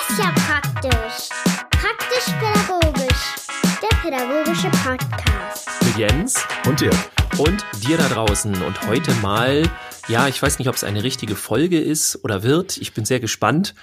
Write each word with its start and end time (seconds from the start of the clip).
Das 0.00 0.18
ist 0.18 0.24
ja 0.24 0.32
praktisch. 0.32 1.28
Praktisch-pädagogisch. 1.70 3.34
Der 3.82 3.96
pädagogische 3.98 4.70
Podcast. 4.70 5.68
Mit 5.84 5.98
Jens 5.98 6.42
Und 6.66 6.80
dir? 6.80 6.90
und 7.38 7.64
dir 7.82 7.98
da 7.98 8.08
draußen. 8.08 8.62
Und 8.62 8.86
heute 8.88 9.12
mal, 9.16 9.68
ja, 10.08 10.26
ich 10.26 10.40
weiß 10.40 10.58
nicht, 10.58 10.68
ob 10.68 10.74
es 10.74 10.84
eine 10.84 11.02
richtige 11.02 11.36
Folge 11.36 11.78
ist 11.78 12.24
oder 12.24 12.42
wird. 12.42 12.78
Ich 12.78 12.94
bin 12.94 13.04
sehr 13.04 13.20
gespannt. 13.20 13.74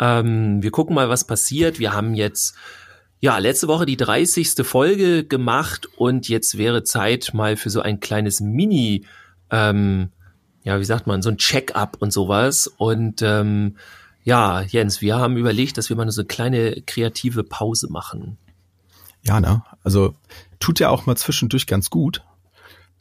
Ähm, 0.00 0.62
wir 0.62 0.72
gucken 0.72 0.96
mal, 0.96 1.08
was 1.08 1.26
passiert. 1.28 1.78
Wir 1.78 1.92
haben 1.92 2.14
jetzt, 2.14 2.56
ja, 3.20 3.38
letzte 3.38 3.68
Woche 3.68 3.86
die 3.86 3.96
30. 3.96 4.66
Folge 4.66 5.24
gemacht 5.24 5.86
und 5.96 6.28
jetzt 6.28 6.58
wäre 6.58 6.82
Zeit 6.82 7.34
mal 7.34 7.56
für 7.56 7.70
so 7.70 7.80
ein 7.82 8.00
kleines 8.00 8.40
Mini, 8.40 9.06
ähm, 9.50 10.10
ja, 10.64 10.80
wie 10.80 10.84
sagt 10.84 11.06
man, 11.06 11.22
so 11.22 11.28
ein 11.28 11.38
Check-up 11.38 11.98
und 12.00 12.12
sowas. 12.12 12.66
Und 12.66 13.22
ähm, 13.22 13.76
ja, 14.24 14.62
Jens, 14.62 15.00
wir 15.00 15.16
haben 15.16 15.36
überlegt, 15.36 15.78
dass 15.78 15.88
wir 15.88 15.96
mal 15.96 16.10
so 16.10 16.20
eine 16.22 16.26
kleine 16.28 16.82
kreative 16.86 17.44
Pause 17.44 17.88
machen. 17.90 18.38
Ja, 19.22 19.40
ne? 19.40 19.62
Also 19.82 20.14
tut 20.60 20.80
ja 20.80 20.88
auch 20.90 21.06
mal 21.06 21.16
zwischendurch 21.16 21.66
ganz 21.66 21.90
gut, 21.90 22.22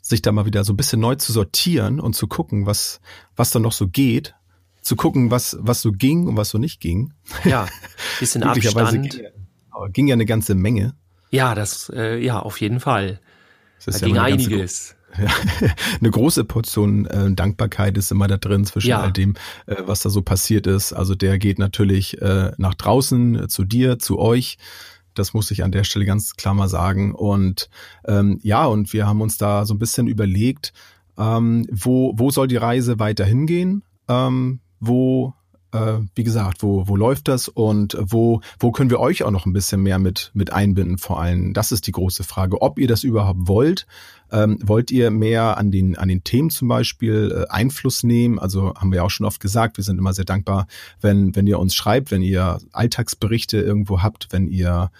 sich 0.01 0.21
da 0.21 0.31
mal 0.31 0.45
wieder 0.45 0.63
so 0.63 0.73
ein 0.73 0.77
bisschen 0.77 0.99
neu 0.99 1.15
zu 1.15 1.31
sortieren 1.31 1.99
und 1.99 2.13
zu 2.15 2.27
gucken, 2.27 2.65
was, 2.65 3.01
was 3.35 3.51
da 3.51 3.59
noch 3.59 3.71
so 3.73 3.87
geht. 3.87 4.35
Zu 4.81 4.95
gucken, 4.95 5.29
was, 5.29 5.57
was 5.59 5.81
so 5.81 5.91
ging 5.91 6.27
und 6.27 6.37
was 6.37 6.49
so 6.49 6.57
nicht 6.57 6.79
ging. 6.79 7.13
Ja, 7.43 7.67
bisschen 8.19 8.41
Abstand. 8.43 9.11
Ging, 9.11 9.21
ja- 9.23 9.87
ging 9.89 10.07
ja 10.07 10.13
eine 10.13 10.25
ganze 10.25 10.55
Menge. 10.55 10.95
Ja, 11.29 11.53
das, 11.55 11.89
äh, 11.95 12.17
ja, 12.17 12.39
auf 12.39 12.59
jeden 12.59 12.79
Fall. 12.79 13.19
Das 13.85 13.99
Da 13.99 14.05
ging 14.07 14.17
eine 14.17 14.31
ganze 14.31 14.49
einiges. 14.49 14.95
Eine 15.99 16.11
große 16.11 16.43
Portion 16.45 17.05
äh, 17.05 17.31
Dankbarkeit 17.33 17.97
ist 17.97 18.11
immer 18.11 18.27
da 18.27 18.37
drin 18.37 18.65
zwischen 18.65 18.89
Ja. 18.89 19.01
all 19.01 19.11
dem, 19.11 19.35
äh, 19.65 19.75
was 19.85 20.01
da 20.01 20.09
so 20.09 20.21
passiert 20.21 20.67
ist. 20.67 20.93
Also 20.93 21.15
der 21.15 21.37
geht 21.37 21.59
natürlich 21.59 22.21
äh, 22.21 22.51
nach 22.57 22.73
draußen, 22.75 23.43
äh, 23.43 23.47
zu 23.47 23.63
dir, 23.63 23.99
zu 23.99 24.19
euch. 24.19 24.57
Das 25.13 25.33
muss 25.33 25.51
ich 25.51 25.63
an 25.63 25.71
der 25.71 25.83
Stelle 25.83 26.05
ganz 26.05 26.35
klar 26.35 26.53
mal 26.53 26.69
sagen. 26.69 27.13
Und 27.13 27.69
ähm, 28.05 28.39
ja, 28.43 28.65
und 28.65 28.93
wir 28.93 29.07
haben 29.07 29.21
uns 29.21 29.37
da 29.37 29.65
so 29.65 29.73
ein 29.73 29.79
bisschen 29.79 30.07
überlegt, 30.07 30.73
ähm, 31.17 31.67
wo, 31.71 32.13
wo 32.15 32.31
soll 32.31 32.47
die 32.47 32.57
Reise 32.57 32.99
weiter 32.99 33.25
hingehen? 33.25 33.83
Ähm, 34.07 34.61
wo, 34.79 35.33
äh, 35.71 35.99
wie 36.15 36.23
gesagt, 36.23 36.63
wo, 36.63 36.87
wo 36.87 36.95
läuft 36.95 37.27
das 37.27 37.47
und 37.47 37.97
wo, 37.99 38.41
wo 38.59 38.71
können 38.71 38.89
wir 38.89 38.99
euch 38.99 39.23
auch 39.23 39.31
noch 39.31 39.45
ein 39.45 39.53
bisschen 39.53 39.81
mehr 39.81 39.99
mit, 39.99 40.31
mit 40.33 40.53
einbinden 40.53 40.97
vor 40.97 41.21
allem? 41.21 41.53
Das 41.53 41.71
ist 41.71 41.87
die 41.87 41.91
große 41.91 42.23
Frage, 42.23 42.61
ob 42.61 42.79
ihr 42.79 42.87
das 42.87 43.03
überhaupt 43.03 43.47
wollt. 43.47 43.87
Ähm, 44.31 44.59
wollt 44.63 44.91
ihr 44.91 45.11
mehr 45.11 45.57
an 45.57 45.71
den, 45.71 45.97
an 45.97 46.07
den 46.07 46.23
Themen 46.23 46.49
zum 46.49 46.67
Beispiel 46.67 47.31
äh, 47.35 47.49
Einfluss 47.49 48.03
nehmen? 48.03 48.39
Also 48.39 48.73
haben 48.75 48.91
wir 48.91 48.97
ja 48.97 49.03
auch 49.03 49.09
schon 49.09 49.25
oft 49.25 49.41
gesagt, 49.41 49.77
wir 49.77 49.83
sind 49.83 49.97
immer 49.97 50.13
sehr 50.13 50.25
dankbar, 50.25 50.67
wenn, 51.01 51.35
wenn 51.35 51.47
ihr 51.47 51.59
uns 51.59 51.75
schreibt, 51.75 52.11
wenn 52.11 52.21
ihr 52.21 52.59
Alltagsberichte 52.71 53.59
irgendwo 53.59 54.01
habt, 54.01 54.27
wenn 54.31 54.47
ihr 54.47 54.91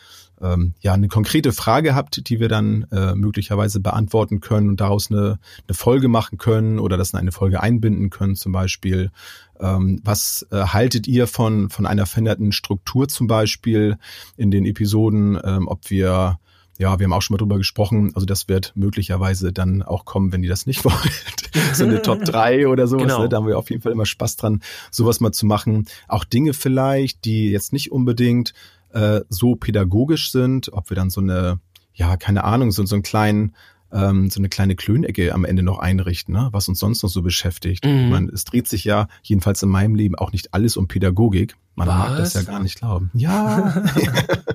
ähm, 0.42 0.73
ja 0.80 0.94
eine 0.94 1.08
konkrete 1.08 1.52
Frage 1.53 1.95
habt, 1.95 2.30
die 2.30 2.39
wir 2.39 2.50
dann 2.50 2.86
äh, 2.92 3.16
möglicherweise 3.16 3.80
beantworten 3.80 4.39
können 4.39 4.70
und 4.70 4.81
daraus 4.81 5.11
eine, 5.11 5.39
eine 5.67 5.75
Folge 5.75 6.08
machen 6.08 6.38
können 6.38 6.80
oder 6.80 6.98
das 6.98 7.14
in 7.14 7.20
eine 7.20 7.31
Folge 7.31 7.61
einbinden 7.61 8.09
können 8.09 8.36
zum 8.36 8.52
Beispiel. 8.52 9.11
Ähm, 9.59 10.02
was 10.03 10.48
äh, 10.52 10.58
haltet 10.58 11.08
ihr 11.08 11.28
von, 11.28 11.70
von 11.70 11.86
einer 11.86 12.06
veränderten 12.06 12.52
Struktur 12.52 13.08
zum 13.08 13.28
Beispiel 13.28 13.98
in 14.38 14.52
den 14.52 14.66
Episoden, 14.66 15.39
ähm, 15.44 15.67
ob 15.67 15.89
wir 15.89 16.39
ja, 16.81 16.98
wir 16.98 17.03
haben 17.03 17.14
auch 17.14 17.22
schon 17.22 17.36
mal 17.36 17.38
drüber 17.38 17.58
gesprochen. 17.58 18.11
Also 18.16 18.26
das 18.26 18.48
wird 18.48 18.73
möglicherweise 18.76 19.53
dann 19.53 19.83
auch 19.83 20.03
kommen, 20.03 20.31
wenn 20.33 20.42
ihr 20.42 20.50
das 20.50 20.66
nicht 20.66 20.83
wollt. 20.86 21.52
so 21.73 21.83
eine 21.83 22.02
Top 22.02 22.26
3 22.26 22.67
oder 22.67 22.88
sowas. 22.88 23.03
Genau. 23.03 23.22
Ne? 23.22 23.30
Da 23.30 23.38
haben 23.38 23.48
wir 23.48 23.58
auf 23.59 23.70
jeden 23.70 23.83
Fall 23.83 23.92
immer 23.92 24.08
Spaß 24.08 24.36
dran, 24.38 24.61
sowas 24.89 25.20
mal 25.20 25.31
zu 25.31 25.45
machen. 25.45 25.86
Auch 26.08 26.23
Dinge 26.23 26.53
vielleicht, 26.53 27.23
die 27.26 27.52
jetzt 27.52 27.72
nicht 27.72 27.92
unbedingt 27.92 28.53
äh, 28.94 29.22
so 29.30 29.56
pädagogisch 29.56 30.31
sind, 30.31 30.72
ob 30.73 30.89
wir 30.89 30.95
dann 30.95 31.09
so 31.09 31.22
eine, 31.22 31.59
ja, 31.94 32.17
keine 32.17 32.44
Ahnung, 32.44 32.72
so, 32.72 32.86
so 32.86 32.95
einen 32.95 33.03
kleinen, 33.03 33.56
ähm, 33.92 34.30
so 34.30 34.39
eine 34.39 34.49
kleine 34.49 34.76
Klönecke 34.76 35.33
am 35.33 35.43
Ende 35.45 35.64
noch 35.64 35.80
einrichten, 35.80 36.33
ne? 36.33 36.49
was 36.52 36.67
uns 36.70 36.80
sonst 36.80 37.04
noch 37.04 37.10
so 37.10 37.21
beschäftigt. 37.21 37.86
Mhm. 37.86 38.10
Meine, 38.10 38.32
es 38.32 38.45
dreht 38.45 38.67
sich 38.67 38.86
ja, 38.86 39.08
jedenfalls 39.23 39.61
in 39.64 39.70
meinem 39.70 39.95
Leben, 39.95 40.16
auch 40.16 40.32
nicht 40.32 40.54
alles 40.54 40.77
um 40.77 40.88
Pädagogik. 40.88 41.55
Man 41.76 41.88
mag 41.88 42.17
das 42.17 42.36
Was? 42.36 42.45
ja 42.45 42.52
gar 42.52 42.61
nicht 42.61 42.77
glauben. 42.80 43.11
Ja. 43.14 43.83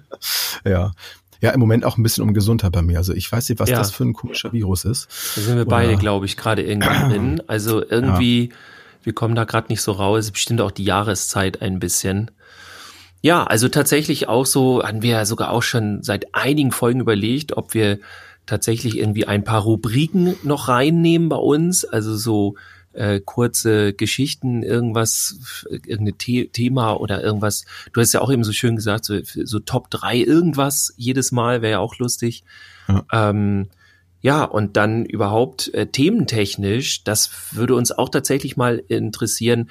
ja. 0.65 0.93
Ja, 1.43 1.51
im 1.51 1.61
Moment 1.61 1.85
auch 1.85 1.99
ein 1.99 2.03
bisschen 2.03 2.25
um 2.25 2.33
Gesundheit 2.33 2.73
bei 2.73 2.81
mir. 2.81 2.97
Also 2.97 3.13
ich 3.13 3.31
weiß 3.31 3.49
nicht, 3.51 3.59
was 3.59 3.69
Ja. 3.69 3.77
das 3.79 3.91
für 3.91 4.05
ein 4.05 4.15
komischer 4.15 4.53
Virus 4.55 4.85
ist. 4.87 5.09
Da 5.37 5.43
sind 5.43 5.57
wir 5.57 5.63
Oder- 5.67 5.71
beide, 5.71 5.97
glaube 5.97 6.25
ich, 6.25 6.37
gerade 6.37 6.63
irgendwie 6.63 6.89
drin. 6.89 7.43
Also 7.47 7.83
irgendwie, 7.87 8.51
wir 9.03 9.13
kommen 9.13 9.35
da 9.35 9.45
gerade 9.45 9.69
nicht 9.69 9.83
so 9.83 9.93
raus. 9.93 10.21
Es 10.25 10.31
bestimmt 10.31 10.61
auch 10.63 10.71
die 10.71 10.85
Jahreszeit 10.85 11.61
ein 11.61 11.79
bisschen. 11.79 12.31
Ja, 13.27 13.43
also 13.43 13.69
tatsächlich 13.69 14.29
auch 14.29 14.47
so, 14.47 14.85
haben 14.85 15.03
wir 15.03 15.11
ja 15.11 15.25
sogar 15.25 15.51
auch 15.51 15.65
schon 15.65 16.01
seit 16.05 16.33
einigen 16.33 16.71
Folgen 16.71 17.01
überlegt, 17.01 17.57
ob 17.57 17.75
wir 17.75 17.99
tatsächlich 18.47 18.97
irgendwie 18.97 19.25
ein 19.25 19.43
paar 19.43 19.63
Rubriken 19.63 20.37
noch 20.45 20.69
reinnehmen 20.69 21.29
bei 21.29 21.35
uns. 21.35 21.85
Also 21.85 22.17
so 22.17 22.55
äh, 22.93 23.19
kurze 23.19 23.95
Geschichten, 23.95 24.63
irgendwas, 24.63 25.65
irgendein 25.69 26.15
The 26.25 26.51
Thema 26.53 26.93
oder 27.01 27.21
irgendwas. 27.21 27.65
Du 27.93 28.01
hast 28.01 28.13
ja 28.13 28.21
auch 28.21 28.31
eben 28.31 28.45
so 28.45 28.53
schön 28.53 28.77
gesagt, 28.77 29.05
so, 29.05 29.19
so 29.25 29.59
Top 29.59 29.91
3 29.91 30.19
irgendwas 30.19 30.95
jedes 30.97 31.33
Mal 31.33 31.63
wäre 31.63 31.73
ja 31.73 31.79
auch 31.81 31.99
lustig. 31.99 32.45
Ja. 32.87 33.07
Ähm, 33.13 33.67
ja, 34.21 34.45
und 34.45 34.77
dann 34.77 35.05
überhaupt 35.05 35.75
äh, 35.75 35.87
thementechnisch, 35.87 37.03
das 37.03 37.31
würde 37.53 37.75
uns 37.75 37.91
auch 37.91 38.09
tatsächlich 38.09 38.57
mal 38.57 38.83
interessieren. 38.87 39.69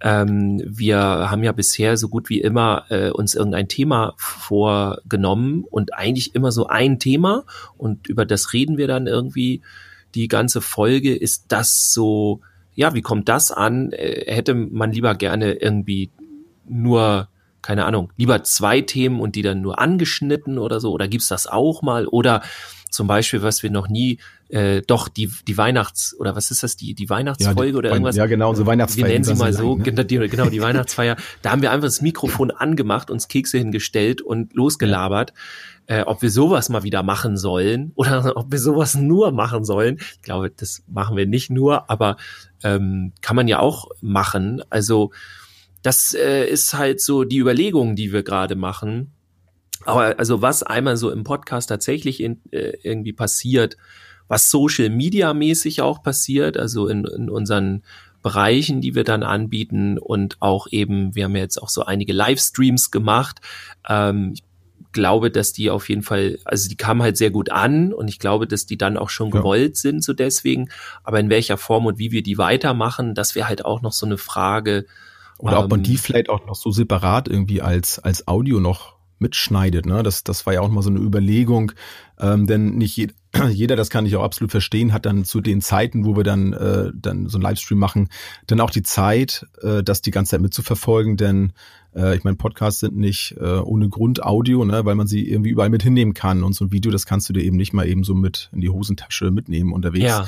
Ähm, 0.00 0.62
wir 0.64 0.98
haben 0.98 1.42
ja 1.42 1.52
bisher 1.52 1.96
so 1.96 2.08
gut 2.08 2.28
wie 2.28 2.40
immer 2.40 2.84
äh, 2.88 3.10
uns 3.10 3.34
irgendein 3.34 3.68
Thema 3.68 4.14
vorgenommen 4.16 5.64
und 5.68 5.94
eigentlich 5.94 6.34
immer 6.34 6.52
so 6.52 6.68
ein 6.68 6.98
Thema 6.98 7.44
und 7.76 8.08
über 8.08 8.24
das 8.24 8.52
reden 8.52 8.78
wir 8.78 8.86
dann 8.86 9.06
irgendwie 9.06 9.62
die 10.14 10.28
ganze 10.28 10.60
Folge. 10.60 11.14
Ist 11.14 11.46
das 11.48 11.92
so, 11.92 12.40
ja, 12.74 12.94
wie 12.94 13.02
kommt 13.02 13.28
das 13.28 13.50
an? 13.50 13.92
Äh, 13.92 14.32
hätte 14.32 14.54
man 14.54 14.92
lieber 14.92 15.14
gerne 15.14 15.54
irgendwie 15.54 16.10
nur, 16.68 17.28
keine 17.60 17.84
Ahnung, 17.84 18.12
lieber 18.16 18.44
zwei 18.44 18.80
Themen 18.80 19.20
und 19.20 19.34
die 19.34 19.42
dann 19.42 19.62
nur 19.62 19.80
angeschnitten 19.80 20.58
oder 20.58 20.78
so? 20.78 20.92
Oder 20.92 21.08
gibt's 21.08 21.28
das 21.28 21.46
auch 21.48 21.82
mal? 21.82 22.06
Oder 22.06 22.42
zum 22.90 23.06
Beispiel, 23.06 23.42
was 23.42 23.62
wir 23.62 23.70
noch 23.70 23.88
nie, 23.88 24.18
äh, 24.48 24.82
doch 24.82 25.08
die, 25.08 25.30
die 25.46 25.56
Weihnachts- 25.56 26.14
oder 26.18 26.34
was 26.36 26.50
ist 26.50 26.62
das, 26.62 26.76
die, 26.76 26.94
die 26.94 27.10
Weihnachtsfolge 27.10 27.72
die 27.72 27.76
oder 27.76 27.90
irgendwas? 27.90 28.16
ja, 28.16 28.26
genau, 28.26 28.50
unsere 28.50 28.66
Weihnachtsfeier, 28.66 29.06
Wir 29.06 29.12
nennen 29.12 29.24
sie 29.24 29.34
mal 29.34 29.52
so, 29.52 29.70
lang, 29.70 29.78
ne? 29.78 29.84
genau, 29.84 30.02
die, 30.02 30.28
genau, 30.28 30.48
die 30.48 30.62
Weihnachtsfeier. 30.62 31.16
Da 31.42 31.50
haben 31.50 31.62
wir 31.62 31.70
einfach 31.70 31.86
das 31.86 32.00
Mikrofon 32.00 32.50
angemacht, 32.50 33.10
uns 33.10 33.28
Kekse 33.28 33.58
hingestellt 33.58 34.22
und 34.22 34.54
losgelabert. 34.54 35.32
Äh, 35.86 36.02
ob 36.02 36.20
wir 36.20 36.30
sowas 36.30 36.68
mal 36.68 36.82
wieder 36.82 37.02
machen 37.02 37.38
sollen 37.38 37.92
oder 37.96 38.36
ob 38.36 38.52
wir 38.52 38.58
sowas 38.58 38.94
nur 38.94 39.32
machen 39.32 39.64
sollen. 39.64 39.98
Ich 40.14 40.22
glaube, 40.22 40.50
das 40.50 40.82
machen 40.86 41.16
wir 41.16 41.26
nicht 41.26 41.50
nur, 41.50 41.88
aber 41.90 42.18
ähm, 42.62 43.12
kann 43.22 43.36
man 43.36 43.48
ja 43.48 43.58
auch 43.60 43.88
machen. 44.02 44.62
Also 44.68 45.12
das 45.82 46.14
äh, 46.14 46.44
ist 46.46 46.74
halt 46.74 47.00
so 47.00 47.24
die 47.24 47.38
Überlegung, 47.38 47.96
die 47.96 48.12
wir 48.12 48.22
gerade 48.22 48.56
machen. 48.56 49.12
Aber 49.84 50.18
also 50.18 50.42
was 50.42 50.62
einmal 50.62 50.96
so 50.96 51.10
im 51.10 51.24
Podcast 51.24 51.68
tatsächlich 51.68 52.20
in, 52.22 52.40
äh, 52.50 52.72
irgendwie 52.82 53.12
passiert, 53.12 53.76
was 54.28 54.50
Social 54.50 54.90
Media 54.90 55.32
mäßig 55.32 55.80
auch 55.80 56.02
passiert, 56.02 56.56
also 56.56 56.86
in, 56.88 57.04
in 57.04 57.30
unseren 57.30 57.82
Bereichen, 58.22 58.80
die 58.80 58.94
wir 58.94 59.04
dann 59.04 59.22
anbieten 59.22 59.96
und 59.98 60.36
auch 60.40 60.66
eben, 60.70 61.14
wir 61.14 61.24
haben 61.24 61.36
ja 61.36 61.42
jetzt 61.42 61.62
auch 61.62 61.68
so 61.68 61.84
einige 61.84 62.12
Livestreams 62.12 62.90
gemacht. 62.90 63.40
Ähm, 63.88 64.32
ich 64.34 64.42
glaube, 64.92 65.30
dass 65.30 65.52
die 65.52 65.70
auf 65.70 65.88
jeden 65.88 66.02
Fall, 66.02 66.38
also 66.44 66.68
die 66.68 66.76
kamen 66.76 67.02
halt 67.02 67.16
sehr 67.16 67.30
gut 67.30 67.50
an 67.50 67.92
und 67.92 68.08
ich 68.08 68.18
glaube, 68.18 68.46
dass 68.46 68.66
die 68.66 68.76
dann 68.76 68.96
auch 68.96 69.08
schon 69.10 69.28
Ja. 69.28 69.38
gewollt 69.38 69.76
sind, 69.76 70.02
so 70.02 70.12
deswegen. 70.12 70.68
Aber 71.04 71.20
in 71.20 71.30
welcher 71.30 71.56
Form 71.56 71.86
und 71.86 71.98
wie 71.98 72.10
wir 72.10 72.22
die 72.22 72.38
weitermachen, 72.38 73.14
das 73.14 73.34
wäre 73.34 73.48
halt 73.48 73.64
auch 73.64 73.82
noch 73.82 73.92
so 73.92 74.04
eine 74.06 74.18
Frage. 74.18 74.86
Oder 75.38 75.60
ob 75.60 75.70
man 75.70 75.80
Ähm, 75.80 75.84
die 75.84 75.96
vielleicht 75.96 76.28
auch 76.28 76.44
noch 76.46 76.56
so 76.56 76.70
separat 76.70 77.28
irgendwie 77.28 77.62
als, 77.62 77.98
als 78.00 78.26
Audio 78.26 78.58
noch 78.60 78.97
mitschneidet. 79.18 79.86
Ne? 79.86 80.02
Das, 80.02 80.24
das 80.24 80.46
war 80.46 80.54
ja 80.54 80.60
auch 80.60 80.68
mal 80.68 80.82
so 80.82 80.90
eine 80.90 81.00
Überlegung. 81.00 81.72
Ähm, 82.18 82.46
denn 82.46 82.76
nicht 82.76 82.96
je, 82.96 83.08
jeder, 83.50 83.76
das 83.76 83.90
kann 83.90 84.06
ich 84.06 84.16
auch 84.16 84.22
absolut 84.22 84.50
verstehen, 84.50 84.92
hat 84.92 85.06
dann 85.06 85.24
zu 85.24 85.40
den 85.40 85.60
Zeiten, 85.60 86.04
wo 86.04 86.16
wir 86.16 86.24
dann, 86.24 86.52
äh, 86.52 86.90
dann 86.94 87.28
so 87.28 87.38
einen 87.38 87.42
Livestream 87.42 87.78
machen, 87.78 88.08
dann 88.46 88.60
auch 88.60 88.70
die 88.70 88.82
Zeit, 88.82 89.46
äh, 89.62 89.82
das 89.82 90.02
die 90.02 90.10
ganze 90.10 90.30
Zeit 90.30 90.40
mitzuverfolgen. 90.40 91.16
Denn 91.16 91.52
äh, 91.94 92.16
ich 92.16 92.24
meine, 92.24 92.36
Podcasts 92.36 92.80
sind 92.80 92.96
nicht 92.96 93.36
äh, 93.40 93.58
ohne 93.58 93.88
Grund 93.88 94.22
Audio, 94.22 94.64
ne? 94.64 94.84
weil 94.84 94.94
man 94.94 95.06
sie 95.06 95.28
irgendwie 95.28 95.50
überall 95.50 95.70
mit 95.70 95.82
hinnehmen 95.82 96.14
kann. 96.14 96.42
Und 96.42 96.54
so 96.54 96.64
ein 96.64 96.72
Video, 96.72 96.90
das 96.90 97.06
kannst 97.06 97.28
du 97.28 97.32
dir 97.32 97.42
eben 97.42 97.56
nicht 97.56 97.72
mal 97.72 97.86
eben 97.86 98.04
so 98.04 98.14
mit 98.14 98.50
in 98.52 98.60
die 98.60 98.70
Hosentasche 98.70 99.30
mitnehmen 99.30 99.72
unterwegs 99.72 100.06
Ja, 100.06 100.26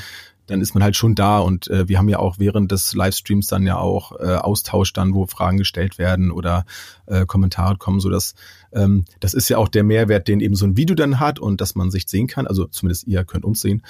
dann 0.50 0.60
ist 0.60 0.74
man 0.74 0.82
halt 0.82 0.96
schon 0.96 1.14
da 1.14 1.38
und 1.38 1.68
äh, 1.68 1.88
wir 1.88 1.98
haben 1.98 2.08
ja 2.08 2.18
auch 2.18 2.38
während 2.38 2.72
des 2.72 2.94
Livestreams 2.94 3.46
dann 3.46 3.66
ja 3.66 3.78
auch 3.78 4.12
äh, 4.18 4.34
Austausch 4.34 4.92
dann, 4.92 5.14
wo 5.14 5.26
Fragen 5.26 5.58
gestellt 5.58 5.96
werden 5.98 6.30
oder 6.30 6.64
äh, 7.06 7.24
Kommentare 7.24 7.76
kommen, 7.76 8.00
so 8.00 8.10
dass 8.10 8.34
ähm, 8.72 9.04
das 9.20 9.34
ist 9.34 9.48
ja 9.48 9.58
auch 9.58 9.68
der 9.68 9.84
Mehrwert, 9.84 10.28
den 10.28 10.40
eben 10.40 10.56
so 10.56 10.66
ein 10.66 10.76
Video 10.76 10.96
dann 10.96 11.20
hat 11.20 11.38
und 11.38 11.60
dass 11.60 11.74
man 11.74 11.90
sich 11.90 12.08
sehen 12.08 12.26
kann, 12.26 12.46
also 12.46 12.66
zumindest 12.66 13.06
ihr 13.06 13.24
könnt 13.24 13.44
uns 13.44 13.60
sehen. 13.60 13.82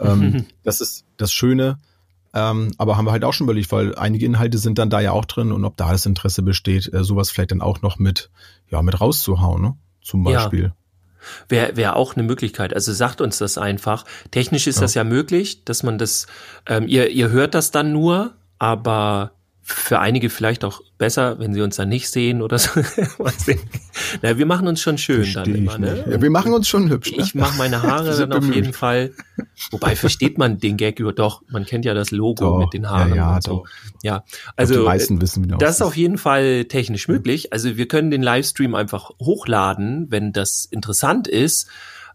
Ähm, 0.00 0.46
das 0.62 0.80
ist 0.80 1.04
das 1.16 1.32
Schöne. 1.32 1.78
Ähm, 2.32 2.72
aber 2.76 2.96
haben 2.96 3.06
wir 3.06 3.12
halt 3.12 3.24
auch 3.24 3.32
schon 3.32 3.46
überlegt, 3.46 3.72
weil 3.72 3.94
einige 3.94 4.26
Inhalte 4.26 4.58
sind 4.58 4.78
dann 4.78 4.90
da 4.90 5.00
ja 5.00 5.12
auch 5.12 5.24
drin 5.24 5.52
und 5.52 5.64
ob 5.64 5.76
da 5.76 5.92
das 5.92 6.04
Interesse 6.04 6.42
besteht, 6.42 6.92
äh, 6.92 7.02
sowas 7.02 7.30
vielleicht 7.30 7.50
dann 7.50 7.62
auch 7.62 7.80
noch 7.80 7.98
mit, 7.98 8.30
ja, 8.68 8.82
mit 8.82 9.00
rauszuhauen, 9.00 9.62
ne? 9.62 9.76
Zum 10.02 10.22
Beispiel. 10.22 10.64
Ja. 10.64 10.76
Wäre 11.48 11.76
wär 11.76 11.96
auch 11.96 12.14
eine 12.14 12.22
Möglichkeit. 12.22 12.74
Also 12.74 12.92
sagt 12.92 13.20
uns 13.20 13.38
das 13.38 13.58
einfach. 13.58 14.04
Technisch 14.30 14.66
ist 14.66 14.76
ja. 14.76 14.82
das 14.82 14.94
ja 14.94 15.04
möglich, 15.04 15.64
dass 15.64 15.82
man 15.82 15.98
das, 15.98 16.26
ähm, 16.66 16.86
ihr, 16.88 17.10
ihr 17.10 17.30
hört 17.30 17.54
das 17.54 17.70
dann 17.70 17.92
nur, 17.92 18.34
aber 18.58 19.32
für 19.68 19.98
einige 19.98 20.30
vielleicht 20.30 20.64
auch 20.64 20.80
besser, 20.96 21.40
wenn 21.40 21.52
sie 21.52 21.60
uns 21.60 21.74
dann 21.74 21.88
nicht 21.88 22.08
sehen 22.08 22.40
oder 22.40 22.56
so. 22.56 22.70
Na, 24.22 24.38
wir 24.38 24.46
machen 24.46 24.68
uns 24.68 24.80
schon 24.80 24.96
schön 24.96 25.24
Versteh 25.24 25.52
dann 25.52 25.54
immer, 25.56 25.76
ne? 25.76 26.04
Ja, 26.08 26.22
wir 26.22 26.30
machen 26.30 26.52
uns 26.54 26.68
schon 26.68 26.88
hübsch. 26.88 27.10
Ne? 27.10 27.24
Ich 27.24 27.34
mache 27.34 27.58
meine 27.58 27.82
Haare 27.82 28.16
dann 28.16 28.32
auf 28.32 28.54
jeden 28.54 28.72
Fall. 28.72 29.10
Wobei 29.72 29.96
versteht 29.96 30.38
man 30.38 30.58
den 30.58 30.76
Gag 30.76 31.00
über 31.00 31.12
doch, 31.12 31.42
man 31.48 31.66
kennt 31.66 31.84
ja 31.84 31.94
das 31.94 32.12
Logo 32.12 32.44
doch, 32.44 32.58
mit 32.60 32.74
den 32.74 32.88
Haaren 32.88 33.08
ja, 33.10 33.16
ja, 33.16 33.34
und 33.34 33.42
so. 33.42 33.50
Doch. 33.50 33.64
Ja, 34.04 34.24
also 34.54 34.74
die 34.74 34.84
meisten 34.84 35.20
wissen, 35.20 35.44
wie 35.44 35.48
das 35.58 35.76
ist 35.76 35.82
auf 35.82 35.96
jeden 35.96 36.18
Fall 36.18 36.66
technisch 36.66 37.08
möglich. 37.08 37.52
Also 37.52 37.76
wir 37.76 37.88
können 37.88 38.12
den 38.12 38.22
Livestream 38.22 38.76
einfach 38.76 39.10
hochladen, 39.20 40.06
wenn 40.10 40.32
das 40.32 40.64
interessant 40.64 41.26
ist. 41.26 41.68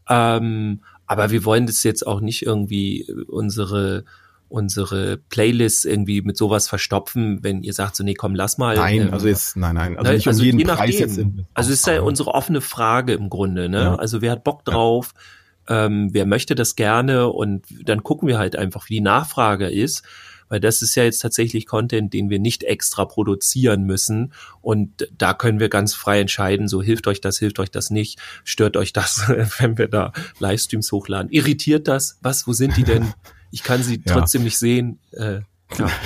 Ähm, 0.08 0.84
aber 1.06 1.32
wir 1.32 1.44
wollen 1.44 1.68
das 1.68 1.84
jetzt 1.84 2.08
auch 2.08 2.22
nicht 2.22 2.46
irgendwie 2.46 3.12
unsere 3.28 4.06
unsere 4.52 5.18
Playlists 5.18 5.86
irgendwie 5.86 6.22
mit 6.22 6.38
sowas 6.38 6.68
verstopfen, 6.68 7.40
wenn 7.42 7.64
ihr 7.64 7.74
sagt 7.74 7.96
so, 7.96 8.04
nee, 8.04 8.14
komm, 8.14 8.36
lass 8.36 8.58
mal. 8.58 8.76
Nein, 8.76 9.08
ähm, 9.08 9.14
also 9.14 9.28
jetzt, 9.28 9.56
nein, 9.56 9.76
nein, 9.76 9.98
also 9.98 10.12
nicht 10.12 10.28
also 10.28 10.42
um 10.42 10.46
jeden 10.46 10.68
Preis 10.68 11.00
jetzt. 11.00 11.18
In, 11.18 11.46
also 11.54 11.72
ist 11.72 11.88
ja 11.88 12.02
unsere 12.02 12.34
offene 12.34 12.62
Frage 12.62 13.14
im 13.14 13.30
Grunde, 13.30 13.70
ne? 13.70 13.82
Ja. 13.82 13.96
Also 13.96 14.22
wer 14.22 14.32
hat 14.32 14.44
Bock 14.44 14.66
drauf? 14.66 15.14
Ja. 15.70 15.86
Ähm, 15.86 16.10
wer 16.12 16.26
möchte 16.26 16.54
das 16.54 16.76
gerne? 16.76 17.30
Und 17.30 17.66
dann 17.84 18.04
gucken 18.04 18.28
wir 18.28 18.38
halt 18.38 18.56
einfach, 18.56 18.90
wie 18.90 18.96
die 18.96 19.02
Nachfrage 19.02 19.70
ist. 19.70 20.04
Weil 20.50 20.60
das 20.60 20.82
ist 20.82 20.96
ja 20.96 21.06
jetzt 21.06 21.20
tatsächlich 21.20 21.66
Content, 21.66 22.14
den 22.14 22.30
wir 22.30 22.38
nicht 22.38 22.66
extra 22.66 23.06
produzieren 23.06 23.84
müssen. 23.84 24.34
Und 24.60 25.08
da 25.18 25.34
können 25.34 25.62
wir 25.62 25.70
ganz 25.70 25.94
frei 25.94 26.20
entscheiden, 26.20 26.68
so 26.68 26.82
hilft 26.82 27.08
euch 27.08 27.22
das, 27.22 27.40
hilft 27.40 27.58
euch 27.60 27.72
das 27.72 27.90
nicht, 27.90 28.20
stört 28.44 28.76
euch 28.76 28.92
das, 28.92 29.30
wenn 29.60 29.78
wir 29.78 29.88
da 29.88 30.12
Livestreams 30.40 30.92
hochladen. 30.92 31.32
Irritiert 31.32 31.88
das? 31.88 32.18
Was, 32.22 32.48
wo 32.48 32.52
sind 32.52 32.76
die 32.76 32.84
denn? 32.84 33.14
Ich 33.52 33.64
kann 33.64 33.84
sie 33.84 34.02
ja. 34.06 34.14
trotzdem 34.14 34.44
nicht 34.44 34.58
sehen. 34.58 35.00
Äh, 35.12 35.42
ja. 35.78 35.90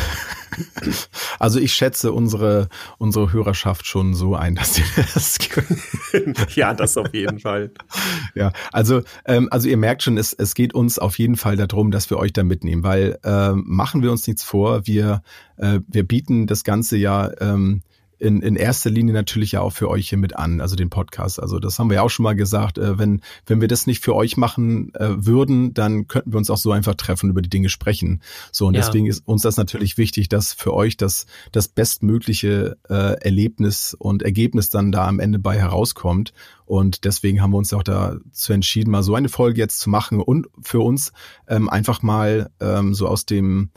Also 1.38 1.60
ich 1.60 1.74
schätze 1.74 2.14
unsere, 2.14 2.70
unsere 2.98 3.34
Hörerschaft 3.34 3.86
schon 3.86 4.14
so 4.14 4.36
ein, 4.36 4.56
dass 4.56 4.76
sie 4.76 4.84
das 5.14 5.38
können. 5.40 6.34
ja, 6.56 6.74
das 6.74 6.98
auf 6.98 7.14
jeden 7.14 7.40
Fall. 7.40 7.72
Ja, 8.36 8.52
also, 8.72 9.02
ähm, 9.26 9.50
also 9.52 9.68
ihr 9.68 9.78
merkt 9.78 10.04
schon, 10.04 10.18
es, 10.18 10.34
es 10.34 10.56
geht 10.56 10.74
uns 10.74 11.00
auf 11.00 11.20
jeden 11.20 11.36
Fall 11.36 11.58
darum, 11.58 11.92
dass 11.92 12.10
wir 12.10 12.18
euch 12.18 12.34
da 12.34 12.44
mitnehmen, 12.44 12.84
weil 12.84 13.20
ähm, 13.24 13.64
machen 13.68 14.02
wir 14.02 14.12
uns 14.12 14.26
nichts 14.28 14.44
vor, 14.44 14.88
wir, 14.88 15.22
äh, 15.58 15.80
wir 15.88 16.08
bieten 16.08 16.48
das 16.48 16.64
ganze 16.64 16.98
ja 16.98 17.32
ähm, 17.42 17.82
in, 18.20 18.42
in 18.42 18.56
erster 18.56 18.90
Linie 18.90 19.14
natürlich 19.14 19.54
ja 19.54 19.62
auch 19.62 19.72
für 19.72 19.90
euch 19.90 20.10
hier 20.10 20.18
mit 20.18 20.36
an, 20.36 20.62
also 20.62 20.76
den 20.76 20.90
Podcast. 20.90 21.40
Also 21.40 21.60
das 21.60 21.80
haben 21.80 21.90
wir 21.90 21.96
ja 21.96 22.02
auch 22.02 22.10
schon 22.10 22.24
mal 22.24 22.36
gesagt. 22.36 22.78
Äh, 22.78 22.98
wenn, 22.98 23.22
wenn 23.46 23.62
wir 23.62 23.68
das 23.68 23.88
nicht 23.88 24.04
für 24.04 24.16
euch 24.16 24.38
machen 24.38 24.94
äh, 24.96 25.10
würden, 25.26 25.74
dann 25.74 26.08
könnten 26.08 26.34
wir 26.34 26.38
uns 26.38 26.50
auch 26.50 26.58
so 26.58 26.72
einfach 26.72 26.96
treffen, 26.96 27.30
über 27.30 27.42
die 27.42 27.50
Dinge 27.50 27.70
sprechen. 27.70 28.22
So, 28.52 28.68
und 28.68 28.76
ja. 28.76 28.82
deswegen 28.82 29.08
ist 29.08 29.28
uns 29.28 29.42
das 29.42 29.58
natürlich 29.58 29.98
wichtig, 29.98 30.30
dass 30.30 30.54
für 30.54 30.74
euch 30.74 30.98
das, 30.98 31.26
das 31.52 31.68
bestmögliche 31.68 32.78
äh, 32.90 33.20
Erlebnis 33.22 33.96
und 33.98 34.24
Ergebnis 34.24 34.70
dann 34.70 34.92
da 34.92 35.08
am 35.08 35.20
Ende 35.20 35.40
bei 35.40 35.58
herauskommt. 35.58 36.34
Und 36.66 37.06
deswegen 37.06 37.42
haben 37.42 37.52
wir 37.52 37.58
uns 37.58 37.74
auch 37.74 37.84
dazu 37.84 38.54
entschieden, 38.54 38.92
mal 38.92 39.04
so 39.04 39.14
eine 39.16 39.30
Folge 39.30 39.60
jetzt 39.60 39.80
zu 39.80 39.90
machen 39.90 40.20
und 40.20 40.48
für 40.62 40.80
uns 40.80 41.12
ähm, 41.48 41.70
einfach 41.70 42.02
mal 42.02 42.50
ähm, 42.60 42.94
so 42.94 43.08
aus 43.08 43.26
dem 43.26 43.70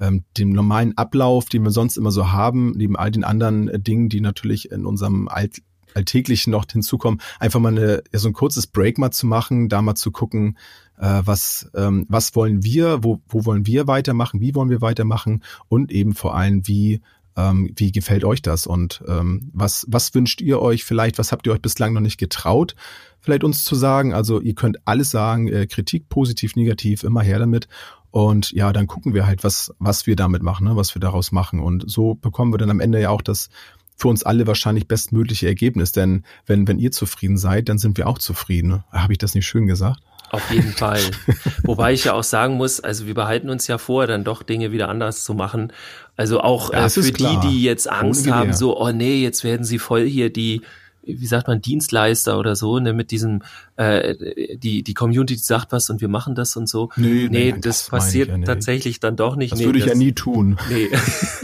ähm, 0.00 0.24
dem 0.36 0.50
normalen 0.50 0.96
Ablauf, 0.96 1.46
den 1.46 1.62
wir 1.62 1.70
sonst 1.70 1.96
immer 1.96 2.10
so 2.10 2.32
haben, 2.32 2.72
neben 2.72 2.96
all 2.96 3.10
den 3.10 3.24
anderen 3.24 3.68
äh, 3.68 3.78
Dingen, 3.78 4.08
die 4.08 4.20
natürlich 4.20 4.70
in 4.70 4.86
unserem 4.86 5.28
Alt 5.28 5.62
alltäglichen 5.94 6.50
noch 6.50 6.64
hinzukommen, 6.70 7.20
einfach 7.38 7.60
mal 7.60 7.68
eine, 7.68 8.02
so 8.12 8.28
ein 8.28 8.32
kurzes 8.32 8.66
Break 8.66 8.98
mal 8.98 9.12
zu 9.12 9.28
machen, 9.28 9.68
da 9.68 9.80
mal 9.80 9.94
zu 9.94 10.10
gucken, 10.10 10.58
äh, 10.98 11.22
was, 11.24 11.70
ähm, 11.74 12.04
was 12.08 12.34
wollen 12.34 12.64
wir, 12.64 13.04
wo, 13.04 13.20
wo 13.28 13.44
wollen 13.44 13.66
wir 13.66 13.86
weitermachen, 13.86 14.40
wie 14.40 14.56
wollen 14.56 14.70
wir 14.70 14.80
weitermachen 14.80 15.44
und 15.68 15.92
eben 15.92 16.14
vor 16.14 16.34
allem, 16.34 16.66
wie 16.66 17.00
ähm, 17.36 17.72
wie 17.76 17.90
gefällt 17.90 18.24
euch 18.24 18.42
das 18.42 18.66
und 18.66 19.02
ähm, 19.08 19.50
was, 19.52 19.86
was 19.88 20.14
wünscht 20.14 20.40
ihr 20.40 20.60
euch 20.60 20.84
vielleicht, 20.84 21.18
was 21.18 21.32
habt 21.32 21.46
ihr 21.46 21.52
euch 21.52 21.60
bislang 21.60 21.92
noch 21.92 22.00
nicht 22.00 22.18
getraut, 22.18 22.76
vielleicht 23.20 23.44
uns 23.44 23.64
zu 23.64 23.74
sagen. 23.74 24.14
Also 24.14 24.40
ihr 24.40 24.54
könnt 24.54 24.86
alles 24.86 25.10
sagen, 25.10 25.48
äh, 25.48 25.66
Kritik, 25.66 26.08
positiv, 26.08 26.54
negativ, 26.54 27.02
immer 27.02 27.22
her 27.22 27.38
damit. 27.38 27.68
Und 28.14 28.52
ja, 28.52 28.72
dann 28.72 28.86
gucken 28.86 29.12
wir 29.12 29.26
halt, 29.26 29.42
was, 29.42 29.74
was 29.80 30.06
wir 30.06 30.14
damit 30.14 30.40
machen, 30.40 30.68
ne, 30.68 30.76
was 30.76 30.94
wir 30.94 31.00
daraus 31.00 31.32
machen. 31.32 31.58
Und 31.58 31.90
so 31.90 32.14
bekommen 32.14 32.52
wir 32.52 32.58
dann 32.58 32.70
am 32.70 32.78
Ende 32.78 33.00
ja 33.00 33.10
auch 33.10 33.22
das 33.22 33.48
für 33.96 34.06
uns 34.06 34.22
alle 34.22 34.46
wahrscheinlich 34.46 34.86
bestmögliche 34.86 35.48
Ergebnis. 35.48 35.90
Denn 35.90 36.22
wenn, 36.46 36.68
wenn 36.68 36.78
ihr 36.78 36.92
zufrieden 36.92 37.36
seid, 37.36 37.68
dann 37.68 37.78
sind 37.78 37.98
wir 37.98 38.06
auch 38.06 38.18
zufrieden. 38.18 38.68
Ne? 38.68 38.84
Habe 38.92 39.14
ich 39.14 39.18
das 39.18 39.34
nicht 39.34 39.46
schön 39.46 39.66
gesagt? 39.66 39.98
Auf 40.30 40.48
jeden 40.52 40.70
Fall. 40.70 41.00
Wobei 41.64 41.92
ich 41.92 42.04
ja 42.04 42.12
auch 42.12 42.22
sagen 42.22 42.54
muss, 42.54 42.78
also 42.78 43.08
wir 43.08 43.14
behalten 43.14 43.50
uns 43.50 43.66
ja 43.66 43.78
vor, 43.78 44.06
dann 44.06 44.22
doch 44.22 44.44
Dinge 44.44 44.70
wieder 44.70 44.88
anders 44.88 45.24
zu 45.24 45.34
machen. 45.34 45.72
Also 46.14 46.40
auch 46.40 46.72
äh, 46.72 46.88
für 46.88 47.10
die, 47.10 47.40
die 47.42 47.64
jetzt 47.64 47.90
Angst 47.90 48.30
haben, 48.30 48.52
so, 48.52 48.80
oh 48.80 48.92
nee, 48.92 49.24
jetzt 49.24 49.42
werden 49.42 49.64
sie 49.64 49.80
voll 49.80 50.06
hier 50.06 50.32
die 50.32 50.62
wie 51.06 51.26
sagt 51.26 51.48
man, 51.48 51.60
Dienstleister 51.60 52.38
oder 52.38 52.56
so, 52.56 52.78
ne, 52.78 52.92
mit 52.92 53.10
diesem, 53.10 53.42
äh, 53.76 54.56
die, 54.56 54.82
die 54.82 54.94
Community 54.94 55.36
sagt 55.36 55.72
was 55.72 55.90
und 55.90 56.00
wir 56.00 56.08
machen 56.08 56.34
das 56.34 56.56
und 56.56 56.68
so. 56.68 56.90
Nee, 56.96 57.28
nee, 57.28 57.28
nee 57.28 57.52
das, 57.52 57.62
das 57.62 57.88
passiert 57.88 58.28
ja, 58.28 58.38
tatsächlich 58.38 59.00
dann 59.00 59.16
doch 59.16 59.36
nicht. 59.36 59.52
Das 59.52 59.58
nee, 59.58 59.66
würde 59.66 59.78
ich 59.78 59.84
das, 59.84 59.94
ja 59.94 59.98
nie 59.98 60.12
tun. 60.12 60.58
Nee. 60.68 60.90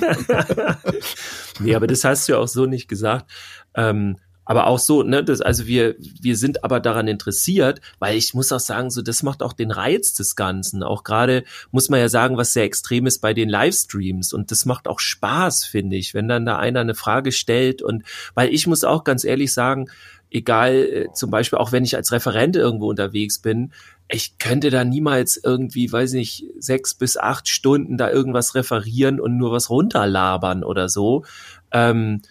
nee, 1.61 1.75
aber 1.75 1.87
das 1.87 2.05
hast 2.05 2.29
du 2.29 2.33
ja 2.33 2.39
auch 2.39 2.49
so 2.49 2.67
nicht 2.67 2.89
gesagt. 2.89 3.31
Ähm, 3.75 4.17
aber 4.51 4.67
auch 4.67 4.81
so, 4.81 5.05
ne, 5.05 5.23
das, 5.23 5.41
also 5.41 5.69
wir, 5.69 5.95
wir 6.01 6.37
sind 6.37 6.65
aber 6.65 6.81
daran 6.81 7.07
interessiert, 7.07 7.81
weil 8.01 8.17
ich 8.17 8.35
muss 8.35 8.51
auch 8.51 8.59
sagen, 8.59 8.91
so, 8.91 9.01
das 9.01 9.23
macht 9.23 9.45
auch 9.45 9.53
den 9.53 9.71
Reiz 9.71 10.13
des 10.13 10.35
Ganzen. 10.35 10.83
Auch 10.83 11.05
gerade 11.05 11.45
muss 11.71 11.89
man 11.89 12.01
ja 12.01 12.09
sagen, 12.09 12.37
was 12.37 12.53
sehr 12.53 12.65
extrem 12.65 13.07
ist 13.07 13.21
bei 13.21 13.33
den 13.33 13.49
Livestreams. 13.49 14.33
Und 14.33 14.51
das 14.51 14.67
macht 14.67 14.89
auch 14.89 14.99
Spaß, 14.99 15.65
finde 15.67 15.95
ich, 15.95 16.15
wenn 16.15 16.27
dann 16.27 16.47
da 16.47 16.59
einer 16.59 16.81
eine 16.81 16.97
Frage 16.97 17.31
stellt. 17.31 17.81
Und 17.81 18.03
weil 18.35 18.53
ich 18.53 18.67
muss 18.67 18.83
auch 18.83 19.05
ganz 19.05 19.23
ehrlich 19.23 19.53
sagen, 19.53 19.89
egal, 20.33 20.75
äh, 20.75 21.13
zum 21.15 21.31
Beispiel 21.31 21.61
auch 21.61 21.71
wenn 21.71 21.85
ich 21.85 21.95
als 21.95 22.11
Referent 22.11 22.57
irgendwo 22.57 22.91
unterwegs 22.91 23.39
bin, 23.39 23.71
ich 24.09 24.39
könnte 24.39 24.71
da 24.71 24.85
niemals 24.85 25.37
irgendwie, 25.37 25.93
weiß 25.93 26.15
nicht, 26.15 26.45
sechs 26.59 26.95
bis 26.95 27.17
acht 27.17 27.49
Stunden 27.49 27.97
da 27.97 28.11
irgendwas 28.11 28.57
referieren 28.57 29.21
und 29.21 29.37
nur 29.37 29.53
was 29.53 29.71
runterlabern 29.71 30.65
oder 30.65 30.89
so. 30.89 31.25
Ähm, 31.71 32.23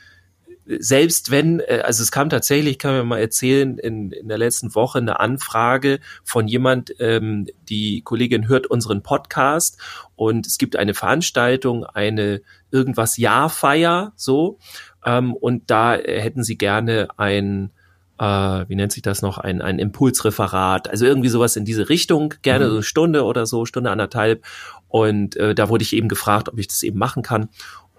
selbst 0.77 1.31
wenn, 1.31 1.59
äh, 1.61 1.81
also 1.83 2.03
es 2.03 2.11
kam 2.11 2.29
tatsächlich, 2.29 2.77
kann 2.77 2.95
man 2.95 3.07
mal 3.07 3.19
erzählen, 3.19 3.77
in, 3.77 4.11
in 4.11 4.27
der 4.27 4.37
letzten 4.37 4.75
Woche 4.75 4.99
eine 4.99 5.19
Anfrage 5.19 5.99
von 6.23 6.47
jemand, 6.47 6.93
ähm, 6.99 7.47
die 7.67 8.01
Kollegin 8.01 8.47
hört 8.47 8.67
unseren 8.67 9.01
Podcast 9.01 9.77
und 10.15 10.45
es 10.45 10.57
gibt 10.57 10.75
eine 10.75 10.93
Veranstaltung, 10.93 11.85
eine 11.85 12.41
irgendwas 12.71 13.17
Jahrfeier, 13.17 14.13
so, 14.15 14.59
ähm, 15.05 15.33
und 15.33 15.71
da 15.71 15.95
hätten 15.95 16.43
sie 16.43 16.57
gerne 16.57 17.07
ein 17.17 17.71
äh, 18.19 18.65
wie 18.67 18.75
nennt 18.75 18.91
sich 18.91 19.01
das 19.01 19.21
noch, 19.21 19.37
ein, 19.37 19.61
ein 19.61 19.79
Impulsreferat, 19.79 20.89
also 20.89 21.05
irgendwie 21.05 21.29
sowas 21.29 21.55
in 21.55 21.63
diese 21.63 21.87
Richtung, 21.87 22.33
gerne 22.41 22.65
mhm. 22.65 22.69
so 22.69 22.75
eine 22.75 22.83
Stunde 22.83 23.23
oder 23.23 23.45
so, 23.45 23.65
Stunde 23.65 23.91
anderthalb. 23.91 24.43
Und 24.89 25.37
äh, 25.37 25.55
da 25.55 25.69
wurde 25.69 25.83
ich 25.83 25.93
eben 25.93 26.09
gefragt, 26.09 26.49
ob 26.49 26.59
ich 26.59 26.67
das 26.67 26.83
eben 26.83 26.99
machen 26.99 27.23
kann. 27.23 27.49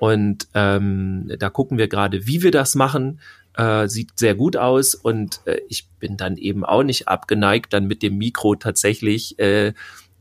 Und 0.01 0.49
ähm, 0.55 1.31
da 1.39 1.51
gucken 1.51 1.77
wir 1.77 1.87
gerade, 1.87 2.27
wie 2.27 2.43
wir 2.43 2.51
das 2.51 2.75
machen. 2.75 3.21
Äh, 3.55 3.87
sieht 3.87 4.19
sehr 4.19 4.35
gut 4.35 4.57
aus 4.57 4.95
und 4.95 5.41
äh, 5.45 5.61
ich 5.69 5.87
bin 5.99 6.17
dann 6.17 6.37
eben 6.37 6.65
auch 6.65 6.85
nicht 6.85 7.09
abgeneigt, 7.09 7.73
dann 7.73 7.87
mit 7.87 8.03
dem 8.03 8.17
Mikro 8.17 8.55
tatsächlich 8.55 9.39
äh, 9.39 9.75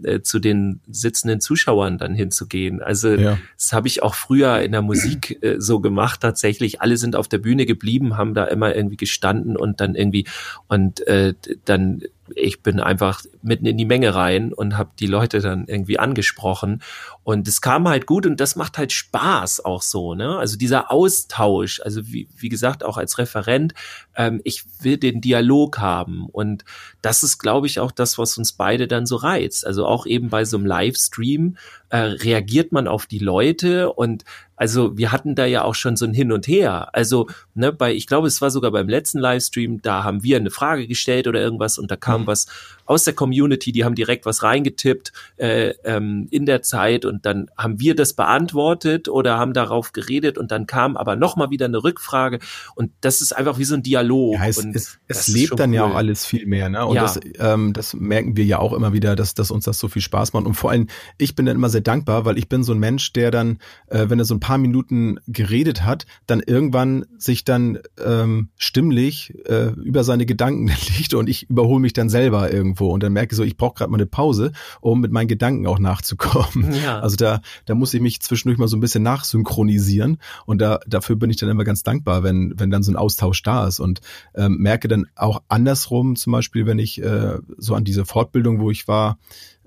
äh, 0.03 0.21
zu 0.21 0.39
den 0.39 0.81
sitzenden 0.89 1.39
Zuschauern 1.39 1.97
dann 1.97 2.13
hinzugehen. 2.13 2.81
Also 2.81 3.09
ja. 3.09 3.37
das 3.55 3.71
habe 3.71 3.87
ich 3.87 4.01
auch 4.01 4.15
früher 4.15 4.61
in 4.61 4.71
der 4.71 4.81
Musik 4.81 5.41
äh, 5.43 5.55
so 5.59 5.79
gemacht 5.79 6.21
tatsächlich. 6.21 6.81
Alle 6.81 6.97
sind 6.97 7.15
auf 7.15 7.27
der 7.27 7.37
Bühne 7.37 7.65
geblieben, 7.65 8.17
haben 8.17 8.33
da 8.33 8.45
immer 8.45 8.75
irgendwie 8.75 8.97
gestanden 8.97 9.55
und 9.55 9.79
dann 9.79 9.95
irgendwie 9.95 10.25
und 10.67 11.05
äh, 11.07 11.35
dann 11.65 12.01
ich 12.35 12.61
bin 12.61 12.79
einfach 12.79 13.23
mitten 13.41 13.65
in 13.65 13.77
die 13.77 13.85
Menge 13.85 14.15
rein 14.15 14.53
und 14.53 14.77
habe 14.77 14.91
die 14.99 15.07
Leute 15.07 15.39
dann 15.39 15.65
irgendwie 15.67 15.99
angesprochen 15.99 16.81
und 17.23 17.47
es 17.47 17.61
kam 17.61 17.87
halt 17.87 18.05
gut 18.05 18.25
und 18.25 18.39
das 18.39 18.55
macht 18.55 18.77
halt 18.77 18.91
Spaß 18.91 19.63
auch 19.65 19.81
so, 19.81 20.15
ne? 20.15 20.37
Also 20.37 20.57
dieser 20.57 20.91
Austausch, 20.91 21.79
also 21.81 22.07
wie, 22.07 22.27
wie 22.35 22.49
gesagt 22.49 22.83
auch 22.83 22.97
als 22.97 23.17
Referent, 23.17 23.73
ähm, 24.15 24.41
ich 24.43 24.65
will 24.81 24.97
den 24.97 25.21
Dialog 25.21 25.79
haben 25.79 26.27
und 26.31 26.65
das 27.01 27.23
ist, 27.23 27.37
glaube 27.37 27.67
ich, 27.67 27.79
auch 27.79 27.91
das, 27.91 28.17
was 28.17 28.37
uns 28.37 28.53
beide 28.53 28.87
dann 28.87 29.05
so 29.05 29.15
reizt. 29.15 29.65
Also 29.65 29.85
auch 29.85 30.05
eben 30.05 30.29
bei 30.29 30.45
so 30.45 30.57
einem 30.57 30.65
Livestream 30.65 31.57
äh, 31.89 31.97
reagiert 31.97 32.71
man 32.71 32.87
auf 32.87 33.05
die 33.05 33.19
Leute 33.19 33.91
und 33.91 34.23
also 34.59 34.97
wir 34.97 35.13
hatten 35.13 35.35
da 35.35 35.45
ja 35.45 35.63
auch 35.63 35.73
schon 35.73 35.95
so 35.95 36.03
ein 36.03 36.13
Hin 36.13 36.33
und 36.33 36.45
Her. 36.45 36.89
Also 36.91 37.29
ne, 37.53 37.71
bei, 37.71 37.93
ich 37.93 38.07
glaube, 38.07 38.27
es 38.27 38.41
war 38.41 38.51
sogar 38.51 38.71
beim 38.71 38.89
letzten 38.89 39.17
Livestream, 39.19 39.81
da 39.81 40.03
haben 40.03 40.21
wir 40.21 40.35
eine 40.35 40.51
Frage 40.51 40.85
gestellt 40.85 41.27
oder 41.27 41.39
irgendwas 41.39 41.77
und 41.77 41.89
da 41.89 41.95
kam 41.95 42.23
mhm. 42.23 42.27
was 42.27 42.47
aus 42.85 43.03
der 43.05 43.13
Community, 43.13 43.71
die 43.71 43.85
haben 43.85 43.95
direkt 43.95 44.25
was 44.25 44.43
reingetippt 44.43 45.13
äh, 45.37 45.75
ähm, 45.85 46.27
in 46.31 46.45
der 46.45 46.63
Zeit 46.63 47.05
und 47.05 47.25
dann 47.25 47.49
haben 47.55 47.79
wir 47.79 47.95
das 47.95 48.13
beantwortet 48.13 49.07
oder 49.07 49.37
haben 49.37 49.53
darauf 49.53 49.93
geredet 49.93 50.37
und 50.37 50.51
dann 50.51 50.65
kam 50.65 50.97
aber 50.97 51.15
noch 51.15 51.37
mal 51.37 51.51
wieder 51.51 51.67
eine 51.67 51.81
Rückfrage 51.81 52.39
und 52.75 52.91
das 52.99 53.21
ist 53.21 53.31
einfach 53.31 53.59
wie 53.59 53.63
so 53.63 53.75
ein 53.75 53.83
Dialog. 53.83 54.33
Ja, 54.33 54.47
es, 54.47 54.57
es, 54.57 54.99
es 55.07 55.27
lebt 55.27 55.57
dann 55.57 55.69
cool. 55.69 55.75
ja 55.75 55.85
auch 55.85 55.95
alles 55.95 56.25
viel 56.25 56.47
mehr. 56.47 56.67
Ne? 56.67 56.85
Und 56.85 56.95
ja. 56.95 57.03
das, 57.03 57.19
ähm, 57.37 57.71
das 57.71 57.93
merken 57.93 58.35
wir 58.35 58.43
ja 58.43 58.59
auch 58.59 58.73
immer 58.73 58.91
wieder, 58.91 59.15
dass, 59.15 59.35
dass 59.35 59.51
uns 59.51 59.63
das 59.65 59.79
so 59.79 59.87
viel 59.87 60.01
Spaß 60.01 60.33
macht 60.33 60.47
und 60.47 60.55
vor 60.55 60.71
allem 60.71 60.87
ich 61.17 61.35
bin 61.35 61.45
dann 61.45 61.55
immer 61.55 61.69
sehr 61.69 61.78
dankbar, 61.81 62.25
weil 62.25 62.37
ich 62.37 62.49
bin 62.49 62.63
so 62.63 62.73
ein 62.73 62.79
Mensch, 62.79 63.13
der 63.13 63.31
dann, 63.31 63.59
äh, 63.87 64.05
wenn 64.09 64.19
er 64.19 64.25
so 64.25 64.33
ein 64.35 64.39
paar 64.39 64.57
Minuten 64.57 65.19
geredet 65.27 65.83
hat, 65.83 66.05
dann 66.27 66.41
irgendwann 66.45 67.05
sich 67.17 67.43
dann 67.43 67.79
ähm, 68.03 68.49
stimmlich 68.57 69.33
äh, 69.45 69.71
über 69.73 70.03
seine 70.03 70.25
Gedanken 70.25 70.67
liegt 70.97 71.13
und 71.13 71.29
ich 71.29 71.49
überhole 71.49 71.79
mich 71.79 71.93
dann 71.93 72.09
selber 72.09 72.51
irgendwo 72.51 72.89
und 72.89 73.03
dann 73.03 73.13
merke 73.13 73.33
ich 73.33 73.37
so, 73.37 73.43
ich 73.43 73.57
brauche 73.57 73.75
gerade 73.75 73.91
mal 73.91 73.97
eine 73.97 74.05
Pause, 74.05 74.51
um 74.81 75.01
mit 75.01 75.11
meinen 75.11 75.27
Gedanken 75.27 75.67
auch 75.67 75.79
nachzukommen. 75.79 76.73
Ja. 76.83 76.99
Also 76.99 77.15
da, 77.15 77.41
da 77.65 77.75
muss 77.75 77.93
ich 77.93 78.01
mich 78.01 78.21
zwischendurch 78.21 78.57
mal 78.57 78.67
so 78.67 78.77
ein 78.77 78.81
bisschen 78.81 79.03
nachsynchronisieren 79.03 80.17
und 80.45 80.61
da, 80.61 80.79
dafür 80.87 81.15
bin 81.15 81.29
ich 81.29 81.37
dann 81.37 81.49
immer 81.49 81.63
ganz 81.63 81.83
dankbar, 81.83 82.23
wenn, 82.23 82.53
wenn 82.57 82.71
dann 82.71 82.83
so 82.83 82.91
ein 82.91 82.95
Austausch 82.95 83.41
da 83.43 83.67
ist 83.67 83.79
und 83.79 84.01
ähm, 84.35 84.57
merke 84.57 84.87
dann 84.87 85.07
auch 85.15 85.41
andersrum, 85.47 86.15
zum 86.15 86.31
Beispiel, 86.31 86.65
wenn 86.65 86.79
ich 86.79 87.01
äh, 87.01 87.37
so 87.57 87.75
an 87.75 87.83
diese 87.83 88.05
Fortbildung, 88.05 88.59
wo 88.59 88.71
ich 88.71 88.87
war, 88.87 89.17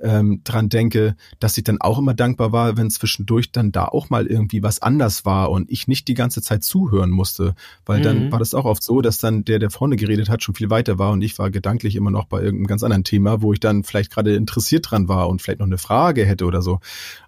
ähm, 0.02 0.42
dran 0.44 0.68
denke, 0.68 1.16
dass 1.38 1.56
ich 1.56 1.64
dann 1.64 1.80
auch 1.80 1.98
immer 1.98 2.14
dankbar 2.14 2.52
war, 2.52 2.76
wenn 2.76 2.90
zwischendurch 2.90 3.52
dann 3.52 3.72
da 3.72 3.86
auch 3.86 4.10
mal 4.10 4.26
irgendwie 4.26 4.62
was 4.62 4.82
anders 4.82 5.24
war 5.24 5.50
und 5.50 5.70
ich 5.70 5.88
nicht 5.88 6.08
die 6.08 6.14
ganze 6.14 6.42
Zeit 6.42 6.64
zuhören 6.64 7.10
musste, 7.10 7.54
weil 7.86 8.00
mhm. 8.00 8.02
dann 8.02 8.32
war 8.32 8.38
das 8.38 8.54
auch 8.54 8.64
oft 8.64 8.82
so, 8.82 9.00
dass 9.00 9.18
dann 9.18 9.44
der, 9.44 9.58
der 9.58 9.70
vorne 9.70 9.96
geredet 9.96 10.28
hat, 10.28 10.42
schon 10.42 10.54
viel 10.54 10.70
weiter 10.70 10.98
war 10.98 11.12
und 11.12 11.22
ich 11.22 11.38
war 11.38 11.50
gedanklich 11.50 11.94
immer 11.96 12.10
noch 12.10 12.26
bei 12.26 12.42
irgendeinem 12.42 12.66
ganz 12.66 12.82
anderen 12.82 13.04
Thema, 13.04 13.42
wo 13.42 13.52
ich 13.52 13.60
dann 13.60 13.84
vielleicht 13.84 14.10
gerade 14.10 14.34
interessiert 14.34 14.90
dran 14.90 15.08
war 15.08 15.28
und 15.28 15.40
vielleicht 15.40 15.60
noch 15.60 15.66
eine 15.66 15.78
Frage 15.78 16.26
hätte 16.26 16.44
oder 16.44 16.62
so. 16.62 16.80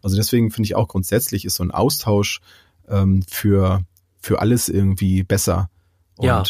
Also 0.02 0.16
deswegen 0.16 0.50
finde 0.50 0.66
ich 0.66 0.74
auch 0.74 0.88
grundsätzlich 0.88 1.44
ist 1.44 1.54
so 1.54 1.62
ein 1.62 1.70
Austausch 1.70 2.40
ähm, 2.88 3.22
für 3.28 3.82
für 4.20 4.40
alles 4.40 4.68
irgendwie 4.68 5.22
besser. 5.22 5.68
Und 6.16 6.26
ja, 6.26 6.44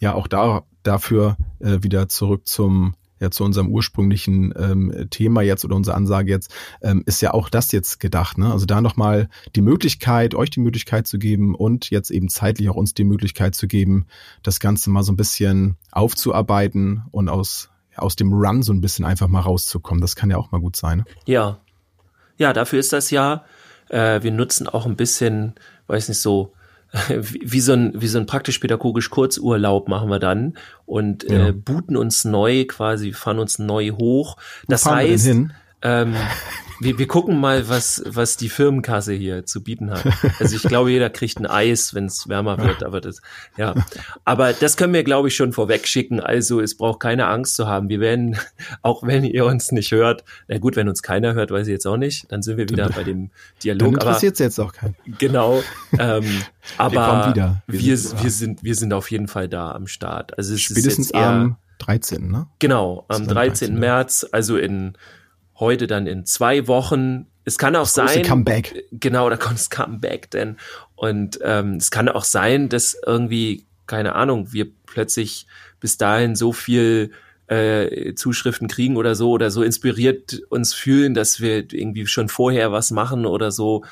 ja 0.00 0.14
auch 0.14 0.26
da 0.26 0.64
dafür 0.82 1.36
äh, 1.60 1.78
wieder 1.82 2.08
zurück 2.08 2.48
zum 2.48 2.94
ja 3.20 3.30
zu 3.30 3.44
unserem 3.44 3.68
ursprünglichen 3.68 4.52
ähm, 4.56 5.08
Thema 5.10 5.42
jetzt 5.42 5.64
oder 5.64 5.76
unsere 5.76 5.96
Ansage 5.96 6.30
jetzt, 6.30 6.52
ähm, 6.82 7.02
ist 7.06 7.20
ja 7.22 7.34
auch 7.34 7.48
das 7.48 7.72
jetzt 7.72 8.00
gedacht. 8.00 8.38
Ne? 8.38 8.50
Also 8.50 8.66
da 8.66 8.80
nochmal 8.80 9.28
die 9.56 9.62
Möglichkeit, 9.62 10.34
euch 10.34 10.50
die 10.50 10.60
Möglichkeit 10.60 11.06
zu 11.06 11.18
geben 11.18 11.54
und 11.54 11.90
jetzt 11.90 12.10
eben 12.10 12.28
zeitlich 12.28 12.68
auch 12.68 12.76
uns 12.76 12.94
die 12.94 13.04
Möglichkeit 13.04 13.54
zu 13.54 13.66
geben, 13.66 14.06
das 14.42 14.60
Ganze 14.60 14.90
mal 14.90 15.02
so 15.02 15.12
ein 15.12 15.16
bisschen 15.16 15.76
aufzuarbeiten 15.92 17.04
und 17.10 17.28
aus, 17.28 17.70
aus 17.96 18.16
dem 18.16 18.32
Run 18.32 18.62
so 18.62 18.72
ein 18.72 18.80
bisschen 18.80 19.04
einfach 19.04 19.28
mal 19.28 19.40
rauszukommen. 19.40 20.00
Das 20.00 20.16
kann 20.16 20.30
ja 20.30 20.36
auch 20.36 20.50
mal 20.50 20.60
gut 20.60 20.76
sein. 20.76 20.98
Ne? 20.98 21.04
Ja. 21.26 21.60
Ja, 22.36 22.52
dafür 22.52 22.78
ist 22.78 22.92
das 22.92 23.10
ja. 23.10 23.44
Äh, 23.88 24.22
wir 24.22 24.30
nutzen 24.30 24.68
auch 24.68 24.86
ein 24.86 24.96
bisschen, 24.96 25.54
weiß 25.88 26.08
nicht, 26.08 26.20
so 26.20 26.52
wie 27.20 27.60
so 27.60 27.72
ein, 27.72 27.92
wie 28.00 28.08
so 28.08 28.18
ein 28.18 28.26
praktisch-pädagogisch 28.26 29.10
Kurzurlaub 29.10 29.88
machen 29.88 30.08
wir 30.08 30.18
dann 30.18 30.56
und 30.86 31.24
ja. 31.24 31.48
äh, 31.48 31.52
booten 31.52 31.96
uns 31.96 32.24
neu 32.24 32.64
quasi, 32.64 33.12
fahren 33.12 33.38
uns 33.38 33.58
neu 33.58 33.90
hoch. 33.90 34.36
Das 34.68 34.86
heißt, 34.86 35.30
ähm, 35.82 36.14
wir, 36.80 36.98
wir 36.98 37.06
gucken 37.06 37.40
mal, 37.40 37.68
was, 37.68 38.02
was 38.06 38.36
die 38.36 38.48
Firmenkasse 38.48 39.12
hier 39.12 39.44
zu 39.44 39.62
bieten 39.62 39.90
hat. 39.90 40.04
Also 40.38 40.56
ich 40.56 40.62
glaube, 40.62 40.90
jeder 40.90 41.10
kriegt 41.10 41.38
ein 41.38 41.46
Eis, 41.46 41.94
wenn 41.94 42.06
es 42.06 42.28
wärmer 42.28 42.58
wird, 42.58 42.84
aber 42.84 43.00
das, 43.00 43.20
ja. 43.56 43.74
Aber 44.24 44.52
das 44.52 44.76
können 44.76 44.92
wir, 44.92 45.02
glaube 45.02 45.28
ich, 45.28 45.36
schon 45.36 45.52
vorweg 45.52 45.86
schicken. 45.88 46.20
Also 46.20 46.60
es 46.60 46.76
braucht 46.76 47.00
keine 47.00 47.26
Angst 47.26 47.56
zu 47.56 47.66
haben. 47.66 47.88
Wir 47.88 48.00
werden, 48.00 48.38
auch 48.82 49.02
wenn 49.02 49.24
ihr 49.24 49.44
uns 49.44 49.72
nicht 49.72 49.90
hört, 49.90 50.24
na 50.46 50.58
gut, 50.58 50.76
wenn 50.76 50.88
uns 50.88 51.02
keiner 51.02 51.34
hört, 51.34 51.50
weiß 51.50 51.66
ich 51.66 51.72
jetzt 51.72 51.86
auch 51.86 51.96
nicht, 51.96 52.30
dann 52.30 52.42
sind 52.42 52.56
wir 52.56 52.68
wieder 52.68 52.88
bei 52.90 53.04
dem 53.04 53.30
Dialog. 53.62 53.78
Dann 53.80 53.94
interessiert 53.94 54.34
es 54.34 54.38
jetzt 54.38 54.60
auch 54.60 54.72
keinen. 54.72 54.94
Genau. 55.18 55.62
Ähm, 55.98 56.42
aber 56.78 57.34
wir, 57.34 57.80
wir, 57.80 57.96
sind, 57.96 58.22
wir, 58.22 58.30
sind, 58.30 58.62
wir 58.62 58.74
sind 58.74 58.92
auf 58.92 59.10
jeden 59.10 59.28
Fall 59.28 59.48
da 59.48 59.72
am 59.72 59.86
Start. 59.86 60.36
Also 60.38 60.54
es 60.54 60.60
Spätestens 60.60 61.06
ist 61.06 61.14
jetzt 61.14 61.14
eher, 61.14 61.28
am 61.28 61.56
13. 61.78 62.30
Ne? 62.30 62.46
Genau, 62.58 63.04
am 63.08 63.26
13. 63.26 63.34
13. 63.34 63.78
März, 63.78 64.26
also 64.30 64.56
in 64.56 64.96
heute 65.58 65.86
dann 65.86 66.06
in 66.06 66.24
zwei 66.24 66.66
Wochen. 66.66 67.26
Es 67.44 67.58
kann 67.58 67.76
auch 67.76 67.82
das 67.82 67.94
sein. 67.94 68.22
Comeback. 68.22 68.84
Genau, 68.92 69.28
da 69.30 69.36
kommt 69.36 69.58
das 69.58 69.70
Comeback 69.70 70.30
denn. 70.30 70.56
Und 70.94 71.38
ähm, 71.42 71.76
es 71.76 71.90
kann 71.90 72.08
auch 72.08 72.24
sein, 72.24 72.68
dass 72.68 72.96
irgendwie, 73.06 73.66
keine 73.86 74.14
Ahnung, 74.14 74.52
wir 74.52 74.66
plötzlich 74.86 75.46
bis 75.80 75.96
dahin 75.96 76.36
so 76.36 76.52
viel 76.52 77.12
äh, 77.46 78.14
Zuschriften 78.14 78.68
kriegen 78.68 78.96
oder 78.96 79.14
so 79.14 79.30
oder 79.30 79.50
so 79.50 79.62
inspiriert 79.62 80.42
uns 80.50 80.74
fühlen, 80.74 81.14
dass 81.14 81.40
wir 81.40 81.72
irgendwie 81.72 82.06
schon 82.06 82.28
vorher 82.28 82.72
was 82.72 82.90
machen 82.90 83.26
oder 83.26 83.50
so. 83.50 83.84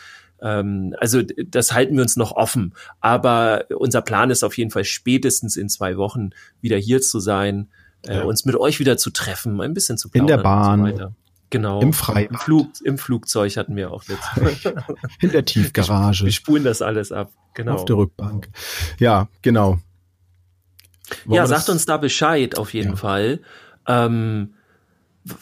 Ähm, 0.43 0.95
also 0.99 1.23
das 1.23 1.73
halten 1.73 1.95
wir 1.95 2.03
uns 2.03 2.17
noch 2.17 2.33
offen. 2.33 2.75
Aber 3.01 3.65
unser 3.77 4.03
Plan 4.03 4.31
ist 4.31 4.45
auf 4.45 4.59
jeden 4.59 4.71
Fall 4.71 4.85
spätestens 4.85 5.57
in 5.57 5.69
zwei 5.69 5.97
Wochen 5.97 6.31
wieder 6.61 6.77
hier 6.77 7.01
zu 7.01 7.19
sein, 7.19 7.69
äh, 8.07 8.17
ja. 8.17 8.23
uns 8.25 8.45
mit 8.45 8.57
euch 8.57 8.79
wieder 8.79 8.99
zu 8.99 9.11
treffen, 9.11 9.61
ein 9.61 9.73
bisschen 9.73 9.97
zu 9.97 10.11
plaudern. 10.11 10.29
In 10.29 10.37
der 10.37 10.43
Bahn. 10.43 10.97
So 10.97 11.26
Genau. 11.51 11.81
Im 11.81 11.93
Freibad. 11.93 12.31
Im, 12.31 12.39
Flug, 12.39 12.69
Im 12.85 12.99
Flugzeug 12.99 13.57
hatten 13.57 13.77
wir 13.77 13.93
auch 13.93 14.05
letztes 14.09 14.73
In 15.21 15.31
der 15.31 15.45
Tiefgarage. 15.45 16.25
Wir 16.25 16.33
spulen 16.33 16.65
das 16.65 16.83
alles 16.83 17.13
ab. 17.13 17.31
Genau. 17.55 17.75
Auf 17.75 17.85
der 17.85 17.97
Rückbank. 17.97 18.49
Ja, 18.99 19.29
genau. 19.43 19.79
Wollen 21.25 21.37
ja, 21.37 21.47
sagt 21.47 21.69
uns 21.69 21.87
da 21.87 21.97
Bescheid 21.97 22.59
auf 22.59 22.75
jeden 22.75 22.91
ja. 22.91 22.97
Fall. 22.97 23.41
Ähm, 23.87 24.56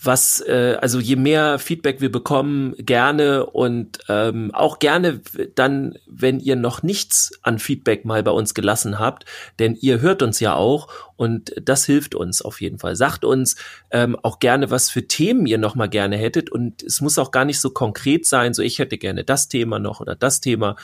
was, 0.02 0.40
äh, 0.40 0.78
also 0.80 0.98
je 0.98 1.16
mehr 1.16 1.58
Feedback 1.58 2.00
wir 2.00 2.10
bekommen, 2.10 2.74
gerne 2.78 3.44
und 3.44 3.98
ähm, 4.08 4.50
auch 4.54 4.78
gerne 4.78 5.20
dann, 5.54 5.98
wenn 6.06 6.40
ihr 6.40 6.56
noch 6.56 6.82
nichts 6.82 7.32
an 7.42 7.58
Feedback 7.58 8.06
mal 8.06 8.22
bei 8.22 8.30
uns 8.30 8.54
gelassen 8.54 8.98
habt, 8.98 9.26
denn 9.58 9.76
ihr 9.78 10.00
hört 10.00 10.22
uns 10.22 10.40
ja 10.40 10.54
auch 10.54 10.88
und 11.16 11.52
das 11.62 11.84
hilft 11.84 12.14
uns 12.14 12.40
auf 12.40 12.62
jeden 12.62 12.78
Fall. 12.78 12.96
Sagt 12.96 13.26
uns 13.26 13.56
ähm, 13.90 14.16
auch 14.22 14.38
gerne, 14.38 14.70
was 14.70 14.88
für 14.88 15.06
Themen 15.06 15.44
ihr 15.44 15.58
noch 15.58 15.74
mal 15.74 15.88
gerne 15.88 16.16
hättet 16.16 16.50
und 16.50 16.82
es 16.82 17.02
muss 17.02 17.18
auch 17.18 17.30
gar 17.30 17.44
nicht 17.44 17.60
so 17.60 17.68
konkret 17.68 18.24
sein, 18.24 18.54
so 18.54 18.62
ich 18.62 18.78
hätte 18.78 18.96
gerne 18.96 19.22
das 19.22 19.48
Thema 19.48 19.78
noch 19.78 20.00
oder 20.00 20.14
das 20.14 20.40
Thema, 20.40 20.76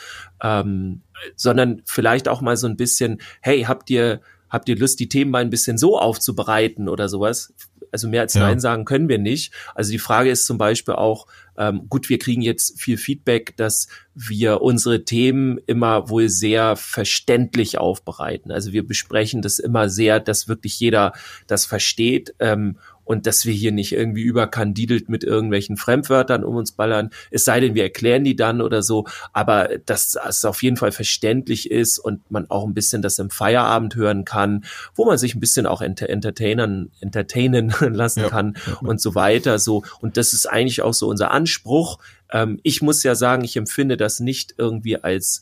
ähm, 0.42 1.00
sondern 1.36 1.80
vielleicht 1.86 2.28
auch 2.28 2.42
mal 2.42 2.58
so 2.58 2.66
ein 2.66 2.76
bisschen, 2.76 3.22
hey, 3.40 3.62
habt 3.62 3.88
ihr 3.88 4.20
habt 4.50 4.68
ihr 4.68 4.76
Lust, 4.76 5.00
die 5.00 5.08
Themen 5.08 5.30
mal 5.30 5.42
ein 5.42 5.50
bisschen 5.50 5.78
so 5.78 5.98
aufzubereiten 5.98 6.88
oder 6.88 7.08
sowas? 7.08 7.54
Also 7.92 8.08
mehr 8.08 8.22
als 8.22 8.34
ja. 8.34 8.42
Nein 8.42 8.60
sagen 8.60 8.84
können 8.84 9.08
wir 9.08 9.18
nicht. 9.18 9.52
Also 9.74 9.92
die 9.92 9.98
Frage 9.98 10.30
ist 10.30 10.46
zum 10.46 10.58
Beispiel 10.58 10.94
auch, 10.94 11.26
ähm, 11.56 11.86
gut, 11.88 12.08
wir 12.08 12.18
kriegen 12.18 12.42
jetzt 12.42 12.80
viel 12.80 12.96
Feedback, 12.96 13.56
dass 13.56 13.88
wir 14.14 14.62
unsere 14.62 15.04
Themen 15.04 15.58
immer 15.66 16.08
wohl 16.08 16.28
sehr 16.28 16.76
verständlich 16.76 17.78
aufbereiten. 17.78 18.50
Also 18.50 18.72
wir 18.72 18.86
besprechen 18.86 19.42
das 19.42 19.58
immer 19.58 19.88
sehr, 19.88 20.20
dass 20.20 20.48
wirklich 20.48 20.80
jeder 20.80 21.12
das 21.46 21.66
versteht. 21.66 22.34
Ähm, 22.38 22.78
und 23.10 23.26
dass 23.26 23.44
wir 23.44 23.52
hier 23.52 23.72
nicht 23.72 23.90
irgendwie 23.90 24.22
überkandidelt 24.22 25.08
mit 25.08 25.24
irgendwelchen 25.24 25.76
Fremdwörtern 25.76 26.44
um 26.44 26.54
uns 26.54 26.70
ballern, 26.70 27.10
es 27.32 27.44
sei 27.44 27.58
denn, 27.58 27.74
wir 27.74 27.82
erklären 27.82 28.22
die 28.22 28.36
dann 28.36 28.60
oder 28.60 28.84
so, 28.84 29.04
aber 29.32 29.78
dass 29.84 30.16
es 30.28 30.44
auf 30.44 30.62
jeden 30.62 30.76
Fall 30.76 30.92
verständlich 30.92 31.72
ist 31.72 31.98
und 31.98 32.30
man 32.30 32.48
auch 32.48 32.64
ein 32.64 32.72
bisschen 32.72 33.02
das 33.02 33.18
im 33.18 33.28
Feierabend 33.28 33.96
hören 33.96 34.24
kann, 34.24 34.64
wo 34.94 35.06
man 35.06 35.18
sich 35.18 35.34
ein 35.34 35.40
bisschen 35.40 35.66
auch 35.66 35.82
enter 35.82 36.08
entertainern, 36.08 36.92
entertainen 37.00 37.74
lassen 37.80 38.20
ja. 38.20 38.28
kann 38.28 38.56
und 38.80 39.00
so 39.00 39.16
weiter, 39.16 39.58
so. 39.58 39.82
Und 40.00 40.16
das 40.16 40.32
ist 40.32 40.46
eigentlich 40.46 40.82
auch 40.82 40.94
so 40.94 41.08
unser 41.08 41.32
Anspruch. 41.32 41.98
Ähm, 42.30 42.60
ich 42.62 42.80
muss 42.80 43.02
ja 43.02 43.16
sagen, 43.16 43.42
ich 43.42 43.56
empfinde 43.56 43.96
das 43.96 44.20
nicht 44.20 44.54
irgendwie 44.56 45.02
als 45.02 45.40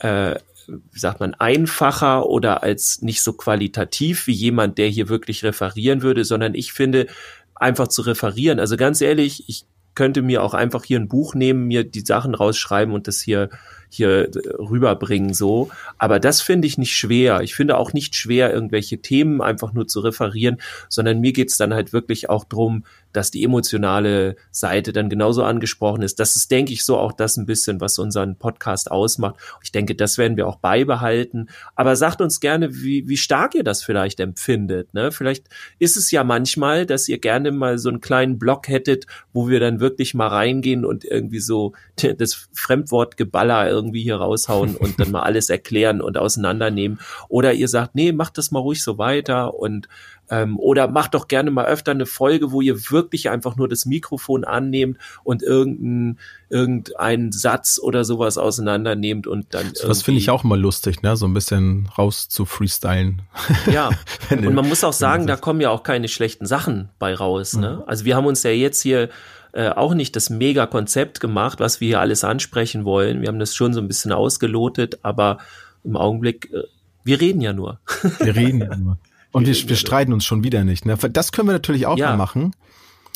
äh, 0.00 0.34
wie 0.68 0.98
sagt 0.98 1.20
man, 1.20 1.34
einfacher 1.34 2.26
oder 2.26 2.62
als 2.62 3.02
nicht 3.02 3.22
so 3.22 3.32
qualitativ 3.32 4.26
wie 4.26 4.32
jemand, 4.32 4.78
der 4.78 4.88
hier 4.88 5.08
wirklich 5.08 5.42
referieren 5.44 6.02
würde, 6.02 6.24
sondern 6.24 6.54
ich 6.54 6.72
finde, 6.72 7.06
einfach 7.54 7.88
zu 7.88 8.02
referieren. 8.02 8.60
Also 8.60 8.76
ganz 8.76 9.00
ehrlich, 9.00 9.48
ich 9.48 9.64
könnte 9.94 10.22
mir 10.22 10.44
auch 10.44 10.54
einfach 10.54 10.84
hier 10.84 11.00
ein 11.00 11.08
Buch 11.08 11.34
nehmen, 11.34 11.66
mir 11.66 11.82
die 11.82 12.02
Sachen 12.02 12.34
rausschreiben 12.34 12.94
und 12.94 13.08
das 13.08 13.20
hier 13.20 13.50
hier 13.90 14.30
rüberbringen 14.58 15.34
so. 15.34 15.70
Aber 15.96 16.20
das 16.20 16.40
finde 16.40 16.66
ich 16.66 16.78
nicht 16.78 16.94
schwer. 16.94 17.40
Ich 17.40 17.54
finde 17.54 17.76
auch 17.76 17.92
nicht 17.92 18.14
schwer, 18.14 18.52
irgendwelche 18.52 18.98
Themen 18.98 19.40
einfach 19.40 19.72
nur 19.72 19.88
zu 19.88 20.00
referieren, 20.00 20.58
sondern 20.88 21.20
mir 21.20 21.32
geht's 21.32 21.56
dann 21.56 21.74
halt 21.74 21.92
wirklich 21.92 22.28
auch 22.28 22.44
drum, 22.44 22.84
dass 23.12 23.30
die 23.30 23.44
emotionale 23.44 24.36
Seite 24.50 24.92
dann 24.92 25.08
genauso 25.08 25.44
angesprochen 25.44 26.02
ist. 26.02 26.18
Das 26.20 26.36
ist, 26.36 26.50
denke 26.50 26.72
ich, 26.72 26.84
so 26.84 26.98
auch 26.98 27.12
das 27.12 27.36
ein 27.36 27.46
bisschen, 27.46 27.80
was 27.80 27.98
unseren 27.98 28.36
Podcast 28.36 28.90
ausmacht. 28.90 29.36
Ich 29.62 29.72
denke, 29.72 29.94
das 29.94 30.18
werden 30.18 30.36
wir 30.36 30.46
auch 30.46 30.56
beibehalten. 30.56 31.48
Aber 31.74 31.96
sagt 31.96 32.20
uns 32.20 32.40
gerne, 32.40 32.74
wie, 32.74 33.08
wie 33.08 33.16
stark 33.16 33.54
ihr 33.54 33.64
das 33.64 33.82
vielleicht 33.82 34.20
empfindet. 34.20 34.94
Ne? 34.94 35.12
Vielleicht 35.12 35.46
ist 35.78 35.96
es 35.96 36.10
ja 36.10 36.24
manchmal, 36.24 36.86
dass 36.86 37.08
ihr 37.08 37.18
gerne 37.18 37.52
mal 37.52 37.78
so 37.78 37.88
einen 37.88 38.00
kleinen 38.00 38.38
Blog 38.38 38.68
hättet, 38.68 39.06
wo 39.32 39.48
wir 39.48 39.60
dann 39.60 39.80
wirklich 39.80 40.14
mal 40.14 40.28
reingehen 40.28 40.84
und 40.84 41.04
irgendwie 41.04 41.40
so 41.40 41.72
das 42.18 42.48
Fremdwortgeballer 42.52 43.68
irgendwie 43.68 44.02
hier 44.02 44.16
raushauen 44.16 44.76
und 44.76 45.00
dann 45.00 45.10
mal 45.10 45.22
alles 45.28 45.50
erklären 45.50 46.00
und 46.00 46.18
auseinandernehmen. 46.18 46.98
Oder 47.28 47.52
ihr 47.54 47.68
sagt, 47.68 47.94
nee, 47.94 48.12
macht 48.12 48.38
das 48.38 48.50
mal 48.50 48.60
ruhig 48.60 48.82
so 48.82 48.98
weiter 48.98 49.54
und 49.54 49.88
ähm, 50.30 50.58
oder 50.58 50.88
macht 50.88 51.14
doch 51.14 51.28
gerne 51.28 51.50
mal 51.50 51.66
öfter 51.66 51.92
eine 51.92 52.06
Folge, 52.06 52.52
wo 52.52 52.60
ihr 52.60 52.90
wirklich 52.90 53.30
einfach 53.30 53.56
nur 53.56 53.68
das 53.68 53.86
Mikrofon 53.86 54.44
annehmt 54.44 54.98
und 55.24 55.42
irgendeinen 55.42 56.18
irgendeinen 56.50 57.30
Satz 57.30 57.78
oder 57.82 58.04
sowas 58.04 58.38
auseinandernehmt 58.38 59.26
und 59.26 59.52
dann. 59.54 59.72
Das 59.82 60.02
finde 60.02 60.20
ich 60.20 60.30
auch 60.30 60.44
immer 60.44 60.56
lustig, 60.56 61.02
ne? 61.02 61.14
So 61.14 61.26
ein 61.26 61.34
bisschen 61.34 61.88
raus 61.98 62.28
zu 62.28 62.44
freestylen. 62.44 63.22
Ja. 63.70 63.90
und 64.30 64.54
man 64.54 64.66
muss 64.68 64.82
auch 64.82 64.92
sagen, 64.92 65.26
da 65.26 65.36
kommen 65.36 65.60
ja 65.60 65.70
auch 65.70 65.82
keine 65.82 66.08
schlechten 66.08 66.46
Sachen 66.46 66.88
bei 66.98 67.14
raus. 67.14 67.54
Ne? 67.54 67.82
Also 67.86 68.04
wir 68.04 68.16
haben 68.16 68.26
uns 68.26 68.42
ja 68.42 68.50
jetzt 68.50 68.80
hier 68.82 69.10
äh, 69.52 69.70
auch 69.70 69.94
nicht 69.94 70.16
das 70.16 70.30
Mega-Konzept 70.30 71.20
gemacht, 71.20 71.60
was 71.60 71.80
wir 71.80 71.88
hier 71.88 72.00
alles 72.00 72.24
ansprechen 72.24 72.84
wollen. 72.84 73.20
Wir 73.20 73.28
haben 73.28 73.38
das 73.38 73.54
schon 73.54 73.74
so 73.74 73.80
ein 73.80 73.88
bisschen 73.88 74.12
ausgelotet, 74.12 75.00
aber 75.02 75.38
im 75.84 75.96
Augenblick, 75.96 76.52
äh, 76.52 76.64
wir 77.04 77.20
reden 77.20 77.40
ja 77.40 77.52
nur. 77.52 77.80
Wir 78.20 78.36
reden 78.36 78.60
ja 78.70 78.76
nur. 78.76 78.98
Und 79.32 79.46
wir, 79.46 79.54
wir, 79.54 79.68
wir 79.68 79.76
streiten 79.76 80.12
uns 80.12 80.24
schon 80.24 80.44
wieder 80.44 80.64
nicht. 80.64 80.86
Ne? 80.86 80.96
Das 80.96 81.32
können 81.32 81.48
wir 81.48 81.52
natürlich 81.52 81.86
auch 81.86 81.98
ja. 81.98 82.10
mal 82.10 82.16
machen. 82.16 82.52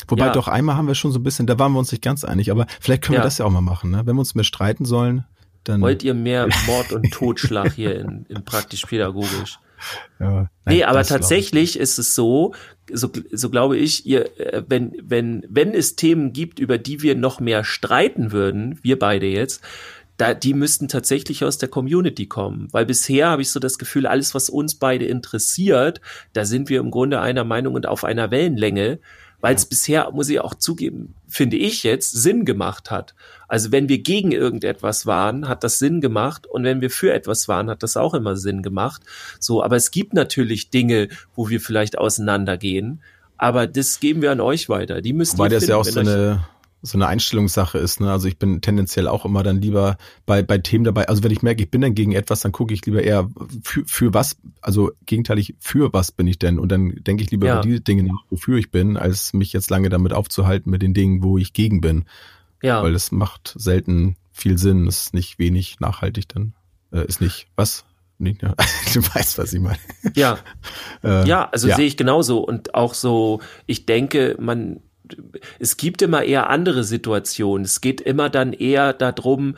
Wobei 0.07 0.27
ja. 0.27 0.33
doch 0.33 0.47
einmal 0.47 0.75
haben 0.75 0.87
wir 0.87 0.95
schon 0.95 1.11
so 1.11 1.19
ein 1.19 1.23
bisschen, 1.23 1.47
da 1.47 1.57
waren 1.59 1.71
wir 1.71 1.79
uns 1.79 1.91
nicht 1.91 2.03
ganz 2.03 2.23
einig, 2.23 2.51
aber 2.51 2.67
vielleicht 2.81 3.03
können 3.03 3.15
ja. 3.15 3.21
wir 3.21 3.25
das 3.25 3.37
ja 3.37 3.45
auch 3.45 3.51
mal 3.51 3.61
machen. 3.61 3.91
Ne? 3.91 4.01
Wenn 4.05 4.15
wir 4.15 4.19
uns 4.19 4.35
mehr 4.35 4.43
streiten 4.43 4.85
sollen, 4.85 5.25
dann. 5.63 5.81
Wollt 5.81 6.03
ihr 6.03 6.13
mehr 6.13 6.47
Mord 6.67 6.91
und 6.91 7.11
Totschlag 7.11 7.73
hier 7.73 7.99
in, 7.99 8.25
in 8.27 8.43
praktisch 8.43 8.85
pädagogisch? 8.85 9.59
Ja, 10.19 10.31
nein, 10.31 10.49
nee, 10.67 10.83
aber 10.83 11.03
tatsächlich 11.03 11.77
ist 11.77 11.97
es 11.97 12.15
so, 12.15 12.53
so, 12.91 13.09
so 13.31 13.49
glaube 13.49 13.77
ich, 13.77 14.05
ihr, 14.05 14.39
äh, 14.39 14.63
wenn, 14.67 14.93
wenn, 15.01 15.45
wenn 15.49 15.73
es 15.73 15.95
Themen 15.95 16.31
gibt, 16.31 16.59
über 16.59 16.77
die 16.77 17.01
wir 17.01 17.15
noch 17.15 17.39
mehr 17.39 17.63
streiten 17.63 18.31
würden, 18.31 18.79
wir 18.81 18.97
beide 18.97 19.25
jetzt, 19.25 19.61
da, 20.17 20.33
die 20.33 20.53
müssten 20.53 20.87
tatsächlich 20.87 21.43
aus 21.43 21.57
der 21.57 21.69
Community 21.69 22.27
kommen. 22.27 22.67
Weil 22.71 22.85
bisher 22.85 23.29
habe 23.29 23.41
ich 23.41 23.51
so 23.51 23.59
das 23.59 23.77
Gefühl, 23.77 24.05
alles, 24.05 24.35
was 24.35 24.49
uns 24.49 24.75
beide 24.75 25.05
interessiert, 25.05 26.01
da 26.33 26.45
sind 26.45 26.69
wir 26.69 26.79
im 26.79 26.91
Grunde 26.91 27.19
einer 27.19 27.43
Meinung 27.43 27.73
und 27.73 27.87
auf 27.87 28.03
einer 28.03 28.29
Wellenlänge, 28.29 28.99
weil 29.41 29.55
es 29.55 29.63
ja. 29.63 29.69
bisher, 29.69 30.11
muss 30.11 30.29
ich 30.29 30.39
auch 30.39 30.53
zugeben, 30.53 31.15
finde 31.27 31.57
ich 31.57 31.83
jetzt, 31.83 32.11
Sinn 32.11 32.45
gemacht 32.45 32.91
hat. 32.91 33.13
Also 33.47 33.71
wenn 33.71 33.89
wir 33.89 33.99
gegen 33.99 34.31
irgendetwas 34.31 35.05
waren, 35.05 35.49
hat 35.49 35.63
das 35.63 35.79
Sinn 35.79 35.99
gemacht 35.99 36.47
und 36.47 36.63
wenn 36.63 36.79
wir 36.79 36.89
für 36.89 37.11
etwas 37.11 37.47
waren, 37.47 37.69
hat 37.69 37.83
das 37.83 37.97
auch 37.97 38.13
immer 38.13 38.37
Sinn 38.37 38.61
gemacht. 38.61 39.01
So, 39.39 39.63
aber 39.63 39.75
es 39.75 39.91
gibt 39.91 40.13
natürlich 40.13 40.69
Dinge, 40.69 41.09
wo 41.35 41.49
wir 41.49 41.59
vielleicht 41.59 41.97
auseinandergehen. 41.97 43.01
Aber 43.37 43.67
das 43.67 43.99
geben 43.99 44.21
wir 44.21 44.31
an 44.31 44.39
euch 44.39 44.69
weiter. 44.69 45.01
Die 45.01 45.11
müsst 45.11 45.33
Wobei 45.33 45.47
ihr 45.47 45.49
das 45.49 45.65
finden, 45.65 45.71
ja 45.71 45.77
auch 45.77 45.85
so 45.85 45.99
eine 45.99 46.47
so 46.85 46.97
eine 46.97 47.07
Einstellungssache 47.07 47.77
ist. 47.77 48.01
Ne? 48.01 48.11
Also 48.11 48.27
ich 48.27 48.37
bin 48.37 48.59
tendenziell 48.59 49.07
auch 49.07 49.23
immer 49.23 49.41
dann 49.41 49.61
lieber 49.61 49.97
bei, 50.25 50.43
bei 50.43 50.57
Themen 50.57 50.83
dabei. 50.83 51.07
Also 51.07 51.23
wenn 51.23 51.31
ich 51.31 51.41
merke, 51.41 51.63
ich 51.63 51.71
bin 51.71 51.79
dann 51.79 51.95
gegen 51.95 52.11
etwas, 52.11 52.41
dann 52.41 52.51
gucke 52.51 52.73
ich 52.73 52.85
lieber 52.85 53.01
eher 53.01 53.29
für, 53.63 53.85
für 53.85 54.13
was, 54.13 54.35
also 54.61 54.91
gegenteilig, 55.05 55.55
für 55.59 55.93
was 55.93 56.11
bin 56.11 56.27
ich 56.27 56.39
denn? 56.39 56.59
Und 56.59 56.71
dann 56.73 56.93
denke 57.03 57.23
ich 57.23 57.31
lieber 57.31 57.47
ja. 57.47 57.53
über 57.53 57.61
diese 57.61 57.79
Dinge 57.79 58.03
nach, 58.03 58.23
wofür 58.29 58.57
ich 58.57 58.69
bin, 58.69 58.97
als 58.97 59.31
mich 59.31 59.53
jetzt 59.53 59.69
lange 59.69 59.87
damit 59.87 60.11
aufzuhalten 60.11 60.69
mit 60.69 60.81
den 60.81 60.93
Dingen, 60.93 61.23
wo 61.23 61.37
ich 61.37 61.53
gegen 61.53 61.79
bin. 61.79 62.03
Ja. 62.61 62.83
Weil 62.83 62.91
das 62.91 63.13
macht 63.13 63.55
selten 63.57 64.17
viel 64.33 64.57
Sinn, 64.57 64.85
ist 64.85 65.13
nicht 65.13 65.39
wenig 65.39 65.79
nachhaltig 65.79 66.27
dann. 66.27 66.53
Äh, 66.91 67.05
ist 67.05 67.21
nicht, 67.21 67.47
was? 67.55 67.85
Nicht, 68.17 68.43
ja. 68.43 68.55
Du 68.93 69.01
weißt, 69.01 69.37
was 69.37 69.53
ich 69.53 69.61
meine. 69.61 69.79
Ja. 70.15 70.37
äh, 71.03 71.25
ja, 71.27 71.49
also 71.49 71.69
ja. 71.69 71.77
sehe 71.77 71.87
ich 71.87 71.95
genauso. 71.95 72.39
Und 72.39 72.75
auch 72.75 72.93
so, 72.93 73.41
ich 73.67 73.85
denke, 73.85 74.35
man 74.37 74.81
es 75.59 75.77
gibt 75.77 76.01
immer 76.01 76.23
eher 76.23 76.49
andere 76.49 76.83
Situationen. 76.83 77.65
Es 77.65 77.81
geht 77.81 78.01
immer 78.01 78.29
dann 78.29 78.53
eher 78.53 78.93
darum, 78.93 79.55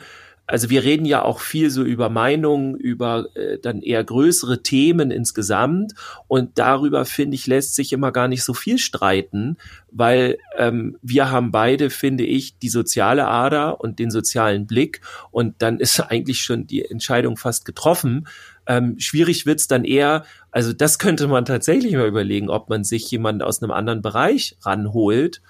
also 0.48 0.70
wir 0.70 0.84
reden 0.84 1.06
ja 1.06 1.22
auch 1.22 1.40
viel 1.40 1.70
so 1.70 1.82
über 1.82 2.08
Meinungen, 2.08 2.76
über 2.76 3.26
äh, 3.34 3.58
dann 3.58 3.82
eher 3.82 4.04
größere 4.04 4.62
Themen 4.62 5.10
insgesamt 5.10 5.94
und 6.28 6.58
darüber 6.58 7.04
finde 7.04 7.34
ich 7.34 7.48
lässt 7.48 7.74
sich 7.74 7.92
immer 7.92 8.12
gar 8.12 8.28
nicht 8.28 8.44
so 8.44 8.54
viel 8.54 8.78
streiten, 8.78 9.56
weil 9.90 10.38
ähm, 10.56 10.98
wir 11.02 11.30
haben 11.30 11.50
beide, 11.50 11.90
finde 11.90 12.24
ich, 12.24 12.58
die 12.58 12.68
soziale 12.68 13.26
Ader 13.26 13.80
und 13.80 13.98
den 13.98 14.10
sozialen 14.10 14.66
Blick 14.68 15.00
und 15.32 15.56
dann 15.62 15.80
ist 15.80 15.98
eigentlich 16.10 16.42
schon 16.42 16.66
die 16.66 16.84
Entscheidung 16.84 17.36
fast 17.36 17.64
getroffen. 17.64 18.28
Ähm, 18.66 18.98
schwierig 18.98 19.46
wird's 19.46 19.68
dann 19.68 19.84
eher, 19.84 20.24
also 20.50 20.72
das 20.72 20.98
könnte 20.98 21.28
man 21.28 21.44
tatsächlich 21.44 21.94
mal 21.94 22.08
überlegen, 22.08 22.48
ob 22.48 22.68
man 22.68 22.84
sich 22.84 23.10
jemanden 23.10 23.42
aus 23.42 23.62
einem 23.62 23.72
anderen 23.72 24.02
Bereich 24.02 24.56
ranholt 24.62 25.40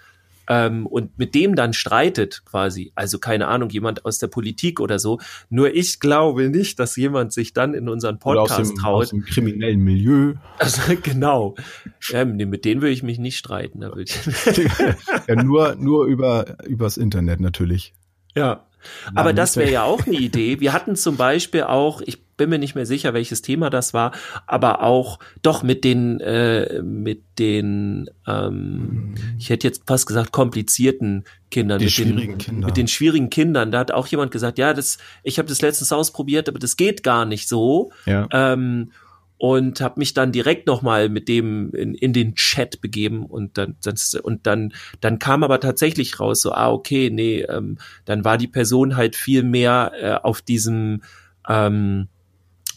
ähm, 0.49 0.87
und 0.87 1.19
mit 1.19 1.35
dem 1.35 1.55
dann 1.55 1.73
streitet 1.73 2.43
quasi. 2.45 2.93
Also 2.95 3.19
keine 3.19 3.49
Ahnung, 3.49 3.71
jemand 3.71 4.05
aus 4.05 4.19
der 4.19 4.29
Politik 4.29 4.81
oder 4.81 4.99
so. 4.99 5.19
Nur 5.51 5.75
ich 5.75 6.01
glaube 6.01 6.49
nicht, 6.49 6.79
dass 6.79 6.97
jemand 6.97 7.33
sich 7.33 7.53
dann 7.53 7.75
in 7.75 7.89
unseren 7.89 8.19
Podcast 8.19 8.61
aus 8.61 8.69
dem, 8.69 8.77
traut. 8.77 9.03
Aus 9.05 9.11
dem 9.11 9.25
kriminellen 9.25 9.81
Milieu. 9.81 10.35
Also 10.59 10.81
genau. 11.03 11.55
Ähm, 12.13 12.37
mit 12.37 12.65
denen 12.65 12.81
würde 12.81 12.93
ich 12.93 13.03
mich 13.03 13.19
nicht 13.19 13.39
streiten. 13.39 13.81
Da 13.81 13.95
ich 13.97 14.17
ja, 15.27 15.43
nur, 15.43 15.75
nur 15.77 16.07
über, 16.07 16.57
übers 16.67 16.97
Internet 16.97 17.41
natürlich. 17.41 17.95
Ja. 18.35 18.67
Aber 19.17 19.33
das 19.33 19.57
wäre 19.57 19.71
ja 19.73 19.83
auch 19.83 20.07
eine 20.07 20.17
Idee. 20.17 20.61
Wir 20.61 20.73
hatten 20.73 20.95
zum 20.95 21.17
Beispiel 21.17 21.65
auch, 21.65 22.03
ich 22.03 22.26
bin 22.37 22.51
mir 22.51 22.59
nicht 22.59 22.75
mehr 22.75 22.87
sicher, 22.87 23.15
welches 23.15 23.43
Thema 23.43 23.71
das 23.71 23.95
war, 23.95 24.13
aber 24.47 24.83
auch 24.83 25.19
doch 25.43 25.63
mit 25.63 25.85
den, 25.85 26.21
äh, 26.21 26.83
mit 26.83 27.23
den, 27.39 28.11
ähm, 28.27 29.15
ich 29.39 29.51
hätte 29.51 29.67
jetzt 29.67 29.83
fast 29.87 30.07
gesagt, 30.07 30.33
komplizierten 30.33 31.25
Kindern, 31.51 31.83
mit 31.83 31.97
den, 31.99 32.39
Kinder. 32.39 32.67
mit 32.67 32.77
den 32.77 32.89
schwierigen 32.89 33.31
Kindern. 33.31 33.71
Da 33.71 33.79
hat 33.79 33.93
auch 33.93 34.07
jemand 34.07 34.31
gesagt, 34.31 34.59
ja, 34.59 34.75
das, 34.75 34.99
ich 35.23 35.39
habe 35.39 35.49
das 35.49 35.63
letztens 35.63 35.93
ausprobiert, 35.93 36.49
aber 36.49 36.59
das 36.59 36.77
geht 36.77 37.03
gar 37.03 37.25
nicht 37.25 37.49
so. 37.49 37.91
Ja. 38.05 38.29
Ähm, 38.33 38.93
und 39.39 39.81
habe 39.83 39.99
mich 39.99 40.15
dann 40.15 40.33
direkt 40.33 40.67
nochmal 40.67 41.09
mit 41.09 41.29
dem 41.29 41.71
in, 41.75 41.95
in 41.95 42.15
den 42.15 42.35
Chat 42.37 42.81
begeben 42.81 43.27
und 43.27 43.59
dann 43.59 43.77
das, 43.83 44.15
und 44.15 44.47
dann 44.47 44.73
dann 45.03 45.19
kam 45.19 45.45
aber 45.45 45.61
tatsächlich 45.61 46.19
raus 46.19 46.41
so 46.41 46.53
ah 46.53 46.71
okay 46.71 47.11
nee 47.13 47.43
ähm, 47.43 47.77
dann 48.07 48.25
war 48.25 48.39
die 48.39 48.49
Person 48.49 48.97
halt 48.97 49.15
viel 49.15 49.43
mehr 49.43 49.93
äh, 50.01 50.13
auf 50.15 50.41
diesem 50.41 51.03
ähm, 51.47 52.09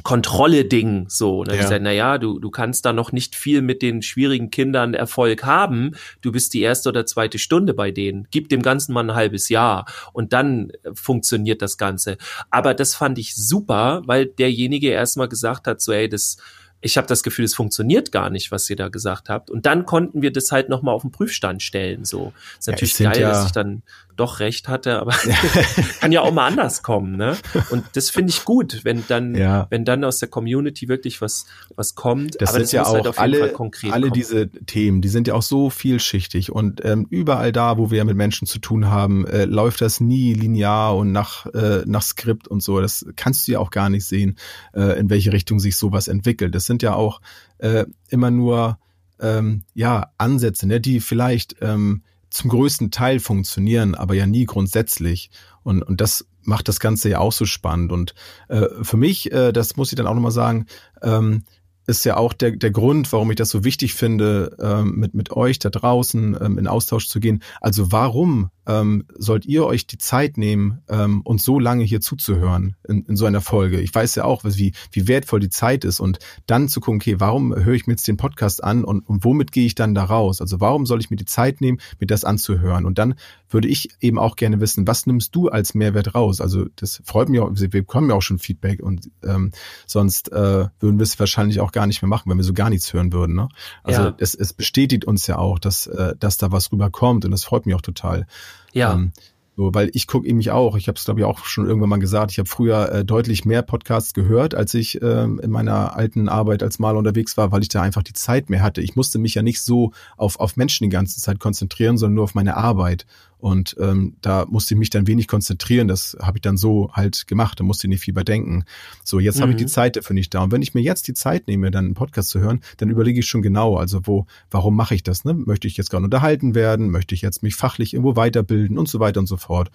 Kontrolle-Ding 0.09 1.05
so. 1.07 1.41
Und 1.41 1.49
dann 1.49 1.57
ja. 1.57 1.61
gesagt, 1.61 1.83
na 1.83 1.91
ja, 1.91 2.17
du, 2.17 2.39
du 2.39 2.49
kannst 2.49 2.83
da 2.83 2.93
noch 2.93 3.11
nicht 3.11 3.35
viel 3.35 3.61
mit 3.61 3.83
den 3.83 4.01
schwierigen 4.01 4.49
Kindern 4.49 4.95
Erfolg 4.95 5.43
haben. 5.43 5.91
Du 6.21 6.31
bist 6.31 6.55
die 6.55 6.61
erste 6.61 6.89
oder 6.89 7.05
zweite 7.05 7.37
Stunde 7.37 7.75
bei 7.75 7.91
denen. 7.91 8.27
Gib 8.31 8.49
dem 8.49 8.63
Ganzen 8.63 8.91
mal 8.93 9.03
ein 9.03 9.13
halbes 9.13 9.49
Jahr 9.49 9.85
und 10.11 10.33
dann 10.33 10.71
äh, 10.71 10.95
funktioniert 10.95 11.61
das 11.61 11.77
Ganze. 11.77 12.17
Aber 12.49 12.73
das 12.73 12.95
fand 12.95 13.19
ich 13.19 13.35
super, 13.35 14.01
weil 14.07 14.25
derjenige 14.25 14.89
erstmal 14.89 15.29
gesagt 15.29 15.67
hat, 15.67 15.79
so 15.79 15.91
ey, 15.91 16.09
das 16.09 16.37
ich 16.81 16.97
habe 16.97 17.07
das 17.07 17.23
Gefühl, 17.23 17.45
es 17.45 17.53
funktioniert 17.53 18.11
gar 18.11 18.29
nicht, 18.29 18.51
was 18.51 18.69
ihr 18.69 18.77
da 18.77 18.87
gesagt 18.87 19.27
habt. 19.27 19.51
Und 19.51 19.65
dann 19.65 19.85
konnten 19.85 20.21
wir 20.21 20.31
das 20.31 20.51
halt 20.51 20.69
nochmal 20.69 20.95
auf 20.95 21.01
den 21.01 21.11
Prüfstand 21.11 21.61
stellen. 21.61 22.05
So 22.05 22.31
ist 22.57 22.67
natürlich 22.67 22.97
ja, 22.99 23.11
geil, 23.11 23.21
ja 23.21 23.29
dass 23.29 23.47
ich 23.47 23.51
dann 23.51 23.83
doch 24.19 24.39
recht 24.39 24.67
hatte, 24.67 24.99
aber 24.99 25.11
kann 26.01 26.11
ja 26.11 26.21
auch 26.21 26.31
mal 26.31 26.47
anders 26.47 26.83
kommen, 26.83 27.15
ne? 27.15 27.37
Und 27.69 27.85
das 27.93 28.09
finde 28.09 28.31
ich 28.31 28.45
gut, 28.45 28.81
wenn 28.83 29.03
dann, 29.07 29.35
ja. 29.35 29.67
wenn 29.69 29.85
dann 29.85 30.03
aus 30.03 30.17
der 30.17 30.29
Community 30.29 30.87
wirklich 30.87 31.21
was, 31.21 31.45
was 31.75 31.95
kommt. 31.95 32.41
Das 32.41 32.49
aber 32.49 32.57
sind 32.57 32.63
das 32.63 32.71
ja 32.71 32.85
halt 32.85 33.07
auch 33.07 33.17
halt 33.17 33.19
alle, 33.19 33.41
alle 33.41 33.53
kommen. 33.53 34.11
diese 34.13 34.49
Themen, 34.49 35.01
die 35.01 35.09
sind 35.09 35.27
ja 35.27 35.33
auch 35.35 35.41
so 35.41 35.69
vielschichtig 35.69 36.51
und 36.51 36.83
ähm, 36.83 37.07
überall 37.09 37.51
da, 37.51 37.77
wo 37.77 37.91
wir 37.91 38.03
mit 38.05 38.17
Menschen 38.17 38.47
zu 38.47 38.59
tun 38.59 38.87
haben, 38.87 39.25
äh, 39.25 39.45
läuft 39.45 39.81
das 39.81 39.99
nie 39.99 40.33
linear 40.33 40.95
und 40.95 41.11
nach, 41.11 41.45
äh, 41.47 41.83
nach 41.85 42.01
Skript 42.01 42.47
und 42.47 42.61
so. 42.61 42.81
Das 42.81 43.05
kannst 43.15 43.47
du 43.47 43.53
ja 43.53 43.59
auch 43.59 43.71
gar 43.71 43.89
nicht 43.89 44.05
sehen, 44.05 44.37
äh, 44.73 44.99
in 44.99 45.09
welche 45.09 45.31
Richtung 45.31 45.59
sich 45.59 45.77
sowas 45.77 46.07
entwickelt. 46.07 46.53
Das 46.53 46.65
sind 46.65 46.81
ja 46.81 46.93
auch 46.93 47.21
äh, 47.59 47.85
immer 48.09 48.31
nur 48.31 48.77
ähm, 49.21 49.63
ja 49.73 50.11
Ansätze, 50.17 50.67
ne, 50.67 50.79
die 50.79 50.99
vielleicht 50.99 51.55
ähm, 51.61 52.03
zum 52.29 52.49
größten 52.49 52.91
Teil 52.91 53.19
funktionieren, 53.19 53.95
aber 53.95 54.13
ja 54.13 54.25
nie 54.25 54.45
grundsätzlich. 54.45 55.31
Und, 55.63 55.83
und 55.83 56.01
das 56.01 56.27
macht 56.43 56.67
das 56.67 56.79
Ganze 56.79 57.09
ja 57.09 57.19
auch 57.19 57.31
so 57.31 57.45
spannend. 57.45 57.91
Und 57.91 58.13
äh, 58.47 58.67
für 58.81 58.97
mich, 58.97 59.31
äh, 59.31 59.51
das 59.51 59.75
muss 59.77 59.91
ich 59.91 59.95
dann 59.95 60.07
auch 60.07 60.13
nochmal 60.13 60.31
sagen, 60.31 60.65
ähm, 61.01 61.43
ist 61.89 62.05
ja 62.05 62.17
auch 62.17 62.33
der, 62.33 62.51
der 62.51 62.71
Grund, 62.71 63.11
warum 63.11 63.31
ich 63.31 63.37
das 63.37 63.49
so 63.49 63.63
wichtig 63.63 63.95
finde, 63.95 64.55
ähm, 64.61 64.95
mit, 64.95 65.15
mit 65.15 65.31
euch 65.31 65.57
da 65.57 65.69
draußen 65.69 66.37
ähm, 66.39 66.57
in 66.59 66.67
Austausch 66.67 67.07
zu 67.07 67.19
gehen. 67.19 67.41
Also 67.61 67.91
warum 67.91 68.49
ähm, 68.69 69.05
sollt 69.17 69.47
ihr 69.47 69.65
euch 69.65 69.87
die 69.87 69.97
Zeit 69.97 70.37
nehmen, 70.37 70.83
ähm, 70.89 71.21
uns 71.21 71.43
so 71.43 71.59
lange 71.59 71.83
hier 71.83 72.01
zuzuhören 72.01 72.75
in, 72.87 73.03
in 73.05 73.17
so 73.17 73.25
einer 73.25 73.41
Folge. 73.41 73.79
Ich 73.81 73.93
weiß 73.93 74.13
ja 74.13 74.25
auch, 74.25 74.43
wie, 74.43 74.73
wie 74.91 75.07
wertvoll 75.07 75.39
die 75.39 75.49
Zeit 75.49 75.83
ist 75.83 75.99
und 75.99 76.19
dann 76.45 76.69
zu 76.69 76.79
gucken, 76.79 76.99
okay, 77.01 77.19
warum 77.19 77.55
höre 77.55 77.73
ich 77.73 77.87
mir 77.87 77.93
jetzt 77.93 78.07
den 78.07 78.17
Podcast 78.17 78.63
an 78.63 78.83
und, 78.83 79.01
und 79.01 79.25
womit 79.25 79.51
gehe 79.51 79.65
ich 79.65 79.73
dann 79.73 79.95
da 79.95 80.03
raus? 80.03 80.39
Also 80.39 80.59
warum 80.59 80.85
soll 80.85 80.99
ich 80.99 81.09
mir 81.09 81.15
die 81.15 81.25
Zeit 81.25 81.61
nehmen, 81.61 81.79
mir 81.99 82.05
das 82.05 82.23
anzuhören? 82.23 82.85
Und 82.85 82.99
dann 82.99 83.15
würde 83.49 83.67
ich 83.67 83.89
eben 84.01 84.19
auch 84.19 84.35
gerne 84.35 84.59
wissen, 84.59 84.85
was 84.85 85.07
nimmst 85.07 85.35
du 85.35 85.49
als 85.49 85.73
Mehrwert 85.73 86.13
raus? 86.13 86.39
Also 86.39 86.65
das 86.75 87.01
freut 87.03 87.29
mich 87.29 87.39
auch, 87.39 87.49
wir 87.51 87.69
bekommen 87.69 88.11
ja 88.11 88.15
auch 88.15 88.21
schon 88.21 88.37
Feedback 88.37 88.83
und 88.83 89.09
ähm, 89.23 89.51
sonst 89.87 90.31
äh, 90.31 90.67
würden 90.79 90.99
wir 90.99 91.03
es 91.03 91.19
wahrscheinlich 91.19 91.59
auch 91.59 91.71
gar 91.71 91.87
nicht 91.87 92.03
mehr 92.03 92.09
machen, 92.09 92.29
wenn 92.29 92.37
wir 92.37 92.43
so 92.43 92.53
gar 92.53 92.69
nichts 92.69 92.93
hören 92.93 93.11
würden. 93.13 93.35
Ne? 93.35 93.49
Also 93.83 94.01
ja. 94.03 94.15
es, 94.19 94.35
es 94.35 94.53
bestätigt 94.53 95.05
uns 95.05 95.25
ja 95.25 95.39
auch, 95.39 95.57
dass, 95.57 95.87
äh, 95.87 96.13
dass 96.19 96.37
da 96.37 96.51
was 96.51 96.71
rüberkommt 96.71 97.25
und 97.25 97.31
das 97.31 97.43
freut 97.43 97.65
mich 97.65 97.73
auch 97.73 97.81
total. 97.81 98.27
Ja. 98.73 98.93
Ähm, 98.93 99.11
so, 99.59 99.73
weil 99.73 99.89
ich 99.93 100.07
gucke 100.07 100.33
mich 100.33 100.51
auch, 100.51 100.77
ich 100.77 100.87
habe 100.87 100.97
es 100.97 101.03
glaube 101.03 101.19
ich 101.19 101.25
auch 101.25 101.43
schon 101.43 101.67
irgendwann 101.67 101.89
mal 101.89 101.99
gesagt, 101.99 102.31
ich 102.31 102.39
habe 102.39 102.47
früher 102.47 102.93
äh, 102.93 103.03
deutlich 103.03 103.43
mehr 103.43 103.61
Podcasts 103.61 104.13
gehört, 104.13 104.55
als 104.55 104.73
ich 104.73 105.01
äh, 105.01 105.23
in 105.23 105.51
meiner 105.51 105.97
alten 105.97 106.29
Arbeit 106.29 106.63
als 106.63 106.79
Maler 106.79 106.97
unterwegs 106.97 107.35
war, 107.35 107.51
weil 107.51 107.61
ich 107.61 107.67
da 107.67 107.81
einfach 107.81 108.03
die 108.03 108.13
Zeit 108.13 108.49
mehr 108.49 108.61
hatte. 108.61 108.79
Ich 108.79 108.95
musste 108.95 109.19
mich 109.19 109.35
ja 109.35 109.41
nicht 109.41 109.61
so 109.61 109.91
auf, 110.15 110.39
auf 110.39 110.55
Menschen 110.55 110.85
die 110.85 110.89
ganze 110.89 111.19
Zeit 111.19 111.41
konzentrieren, 111.41 111.97
sondern 111.97 112.15
nur 112.15 112.23
auf 112.23 112.35
meine 112.35 112.55
Arbeit. 112.55 113.05
Und 113.39 113.75
ähm, 113.79 114.15
da 114.21 114.45
musste 114.45 114.73
ich 114.73 114.79
mich 114.79 114.89
dann 114.89 115.07
wenig 115.07 115.27
konzentrieren. 115.27 115.87
Das 115.87 116.17
habe 116.21 116.37
ich 116.37 116.41
dann 116.41 116.57
so 116.57 116.91
halt 116.93 117.25
gemacht. 117.27 117.59
Da 117.59 117.63
musste 117.63 117.87
ich 117.87 117.89
nicht 117.89 118.01
viel 118.01 118.11
überdenken. 118.11 118.65
So, 119.03 119.19
jetzt 119.19 119.37
mhm. 119.37 119.41
habe 119.41 119.51
ich 119.51 119.57
die 119.57 119.63
mhm. 119.63 119.69
Zeit 119.69 119.95
dafür 119.95 120.13
nicht 120.13 120.33
da. 120.33 120.43
Und 120.43 120.51
wenn 120.51 120.61
ich 120.61 120.73
mir 120.73 120.81
jetzt 120.81 121.07
die 121.07 121.13
Zeit 121.13 121.47
nehme, 121.47 121.71
dann 121.71 121.85
einen 121.85 121.93
Podcast 121.93 122.29
zu 122.29 122.39
hören, 122.39 122.61
dann 122.77 122.89
überlege 122.89 123.19
ich 123.19 123.27
schon 123.27 123.41
genau, 123.41 123.77
also 123.77 124.01
wo, 124.03 124.25
warum 124.51 124.75
mache 124.75 124.93
ich 124.93 125.03
das? 125.03 125.23
Ne? 125.23 125.33
Möchte 125.33 125.67
ich 125.67 125.77
jetzt 125.77 125.89
gerade 125.89 126.03
unterhalten 126.03 126.53
werden? 126.53 126.89
Möchte 126.89 127.15
ich 127.15 127.21
jetzt 127.21 127.41
mich 127.41 127.55
fachlich 127.55 127.93
irgendwo 127.93 128.15
weiterbilden 128.15 128.77
und 128.77 128.89
so 128.89 128.99
weiter 128.99 129.21
und 129.21 129.27
so 129.27 129.37
fort. 129.37 129.71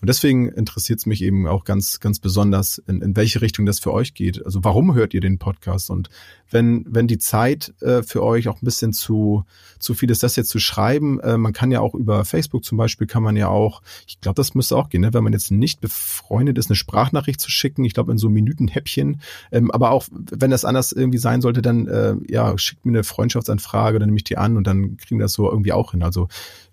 Und 0.00 0.08
deswegen 0.08 0.48
interessiert 0.48 0.98
es 0.98 1.06
mich 1.06 1.22
eben 1.22 1.46
auch 1.46 1.64
ganz, 1.64 2.00
ganz 2.00 2.18
besonders, 2.18 2.78
in, 2.86 3.02
in 3.02 3.16
welche 3.16 3.42
Richtung 3.42 3.66
das 3.66 3.80
für 3.80 3.92
euch 3.92 4.14
geht. 4.14 4.44
Also 4.44 4.64
warum 4.64 4.94
hört 4.94 5.12
ihr 5.12 5.20
den 5.20 5.38
Podcast? 5.38 5.90
Und 5.90 6.08
wenn, 6.50 6.84
wenn 6.88 7.06
die 7.06 7.18
Zeit 7.18 7.74
äh, 7.80 8.02
für 8.02 8.22
euch 8.22 8.48
auch 8.48 8.62
ein 8.62 8.64
bisschen 8.64 8.92
zu, 8.92 9.44
zu 9.78 9.94
viel 9.94 10.10
ist, 10.10 10.22
das 10.22 10.36
jetzt 10.36 10.48
zu 10.48 10.58
schreiben, 10.58 11.20
äh, 11.20 11.36
man 11.36 11.52
kann 11.52 11.70
ja 11.70 11.80
auch 11.80 11.94
über 11.94 12.24
Facebook 12.24 12.64
zum 12.64 12.78
Beispiel, 12.78 13.06
kann 13.06 13.22
man 13.22 13.36
ja 13.36 13.48
auch, 13.48 13.82
ich 14.06 14.20
glaube, 14.20 14.36
das 14.36 14.54
müsste 14.54 14.76
auch 14.76 14.88
gehen, 14.88 15.02
ne? 15.02 15.12
wenn 15.12 15.24
man 15.24 15.34
jetzt 15.34 15.50
nicht 15.50 15.80
befreundet 15.80 16.56
ist, 16.56 16.70
eine 16.70 16.76
Sprachnachricht 16.76 17.40
zu 17.40 17.50
schicken, 17.50 17.84
ich 17.84 17.92
glaube 17.92 18.12
in 18.12 18.18
so 18.18 18.30
Minutenhäppchen, 18.30 19.20
ähm, 19.52 19.70
aber 19.70 19.90
auch 19.90 20.06
wenn 20.12 20.50
das 20.50 20.64
anders 20.64 20.92
irgendwie 20.92 21.18
sein 21.18 21.42
sollte, 21.42 21.62
dann 21.62 21.86
äh, 21.86 22.16
ja, 22.28 22.56
schickt 22.56 22.86
mir 22.86 22.92
eine 22.92 23.04
Freundschaftsanfrage, 23.04 23.98
dann 23.98 24.08
nehme 24.08 24.18
ich 24.18 24.24
die 24.24 24.38
an 24.38 24.56
und 24.56 24.66
dann 24.66 24.96
kriegen 24.96 25.18
wir 25.18 25.24
das 25.24 25.34
so 25.34 25.50
irgendwie 25.50 25.72
auch 25.72 25.92
hin. 25.92 26.02
Also 26.02 26.28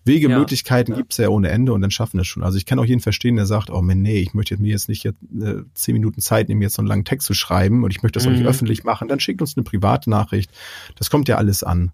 Wege, 0.08 0.30
ja, 0.30 0.40
Möglichkeiten 0.40 0.92
ja. 0.92 0.98
gibt's 0.98 1.18
ja 1.18 1.30
ohne 1.30 1.50
Ende 1.50 1.74
und 1.74 1.82
dann 1.82 1.92
schaffen 1.92 2.18
das 2.18 2.28
schon. 2.28 2.44
Also 2.44 2.58
ich 2.58 2.66
kann 2.66 2.80
auch 2.80 2.86
jeden 2.86 3.02
verstehen, 3.02 3.36
der 3.36 3.46
sagt, 3.46 3.70
oh 3.70 3.82
man, 3.82 4.02
nee, 4.02 4.20
ich 4.20 4.34
möchte 4.34 4.58
mir 4.58 4.70
jetzt 4.70 4.90
nicht 4.90 5.04
jetzt, 5.04 5.20
äh, 5.40 5.64
zehn 5.74 5.94
Minuten 5.94 6.22
Zeit 6.22 6.50
nehmen, 6.50 6.62
jetzt 6.62 6.76
so 6.76 6.82
einen 6.82 6.88
langen 6.88 7.06
Text 7.06 7.28
zu 7.28 7.34
schreiben 7.34 7.84
und 7.84 7.92
ich 7.92 8.02
möchte 8.02 8.18
das 8.18 8.24
mhm. 8.24 8.30
auch 8.30 8.34
nicht 8.34 8.44
mhm. 8.44 8.50
öffentlich 8.50 8.84
machen. 8.84 9.08
Dann 9.08 9.20
schickt 9.20 9.42
uns 9.42 9.56
eine 9.56 9.64
private 9.64 10.10
Nachricht. 10.10 10.52
Das 10.96 11.10
kommt 11.10 11.28
ja 11.28 11.38
alles 11.38 11.64
an. 11.64 11.92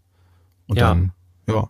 Und 0.68 0.78
ja. 0.78 0.90
dann, 0.90 1.12
ja. 1.48 1.70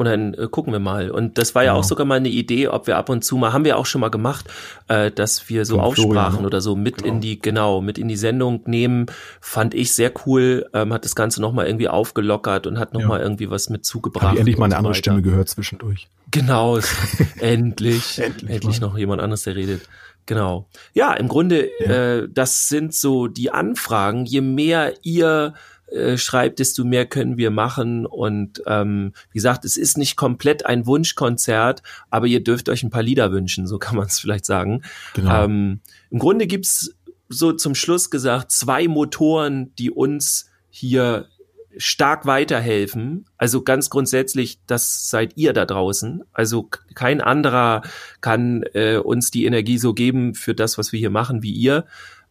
Und 0.00 0.06
dann 0.06 0.32
äh, 0.32 0.48
gucken 0.50 0.72
wir 0.72 0.80
mal. 0.80 1.10
Und 1.10 1.36
das 1.36 1.54
war 1.54 1.62
ja 1.62 1.72
genau. 1.72 1.80
auch 1.80 1.84
sogar 1.84 2.06
mal 2.06 2.14
eine 2.14 2.30
Idee, 2.30 2.68
ob 2.68 2.86
wir 2.86 2.96
ab 2.96 3.10
und 3.10 3.22
zu 3.22 3.36
mal, 3.36 3.52
haben 3.52 3.66
wir 3.66 3.76
auch 3.76 3.84
schon 3.84 4.00
mal 4.00 4.08
gemacht, 4.08 4.46
äh, 4.88 5.10
dass 5.10 5.50
wir 5.50 5.66
so 5.66 5.74
Von 5.74 5.84
Aufsprachen 5.84 6.12
Florian, 6.12 6.40
ne? 6.40 6.46
oder 6.46 6.62
so 6.62 6.74
mit 6.74 7.02
genau. 7.02 7.08
in 7.08 7.20
die, 7.20 7.38
genau, 7.38 7.82
mit 7.82 7.98
in 7.98 8.08
die 8.08 8.16
Sendung 8.16 8.62
nehmen. 8.64 9.04
Fand 9.42 9.74
ich 9.74 9.92
sehr 9.92 10.10
cool, 10.24 10.64
ähm, 10.72 10.94
hat 10.94 11.04
das 11.04 11.14
Ganze 11.14 11.42
nochmal 11.42 11.66
irgendwie 11.66 11.88
aufgelockert 11.88 12.66
und 12.66 12.78
hat 12.78 12.94
nochmal 12.94 13.18
ja. 13.18 13.26
irgendwie 13.26 13.50
was 13.50 13.68
mit 13.68 13.84
zugebracht. 13.84 14.24
Hab 14.24 14.32
ich 14.32 14.38
endlich 14.38 14.56
mal 14.56 14.64
eine 14.64 14.72
so 14.72 14.78
andere 14.78 14.94
Stimme 14.94 15.20
gehört 15.20 15.50
zwischendurch. 15.50 16.08
Genau, 16.30 16.78
endlich, 17.38 18.20
endlich, 18.20 18.50
endlich 18.50 18.80
noch 18.80 18.96
jemand 18.96 19.20
anderes, 19.20 19.42
der 19.42 19.54
redet. 19.54 19.82
Genau. 20.24 20.66
Ja, 20.94 21.12
im 21.12 21.28
Grunde, 21.28 21.68
ja. 21.78 21.90
Äh, 21.90 22.28
das 22.32 22.70
sind 22.70 22.94
so 22.94 23.26
die 23.26 23.50
Anfragen. 23.50 24.24
Je 24.24 24.40
mehr 24.40 24.94
ihr 25.02 25.52
äh, 25.90 26.16
schreibt, 26.16 26.58
desto 26.58 26.84
mehr 26.84 27.06
können 27.06 27.36
wir 27.36 27.50
machen. 27.50 28.06
Und 28.06 28.62
ähm, 28.66 29.12
wie 29.30 29.38
gesagt, 29.38 29.64
es 29.64 29.76
ist 29.76 29.98
nicht 29.98 30.16
komplett 30.16 30.66
ein 30.66 30.86
Wunschkonzert, 30.86 31.82
aber 32.10 32.26
ihr 32.26 32.42
dürft 32.42 32.68
euch 32.68 32.82
ein 32.82 32.90
paar 32.90 33.02
Lieder 33.02 33.32
wünschen, 33.32 33.66
so 33.66 33.78
kann 33.78 33.96
man 33.96 34.06
es 34.06 34.18
vielleicht 34.18 34.44
sagen. 34.44 34.82
Genau. 35.14 35.44
Ähm, 35.44 35.80
Im 36.10 36.18
Grunde 36.18 36.46
gibt's 36.46 36.94
so 37.28 37.52
zum 37.52 37.74
Schluss 37.74 38.10
gesagt 38.10 38.50
zwei 38.50 38.88
Motoren, 38.88 39.74
die 39.76 39.90
uns 39.90 40.50
hier 40.68 41.28
stark 41.76 42.26
weiterhelfen. 42.26 43.26
Also 43.38 43.62
ganz 43.62 43.90
grundsätzlich, 43.90 44.58
das 44.66 45.08
seid 45.08 45.36
ihr 45.36 45.52
da 45.52 45.64
draußen. 45.64 46.22
Also 46.32 46.68
kein 46.94 47.20
anderer 47.20 47.82
kann 48.20 48.64
äh, 48.74 48.96
uns 48.96 49.30
die 49.30 49.44
Energie 49.44 49.78
so 49.78 49.94
geben 49.94 50.34
für 50.34 50.54
das, 50.54 50.78
was 50.78 50.92
wir 50.92 50.98
hier 50.98 51.10
machen, 51.10 51.42
wie 51.42 51.52
ihr. 51.52 51.84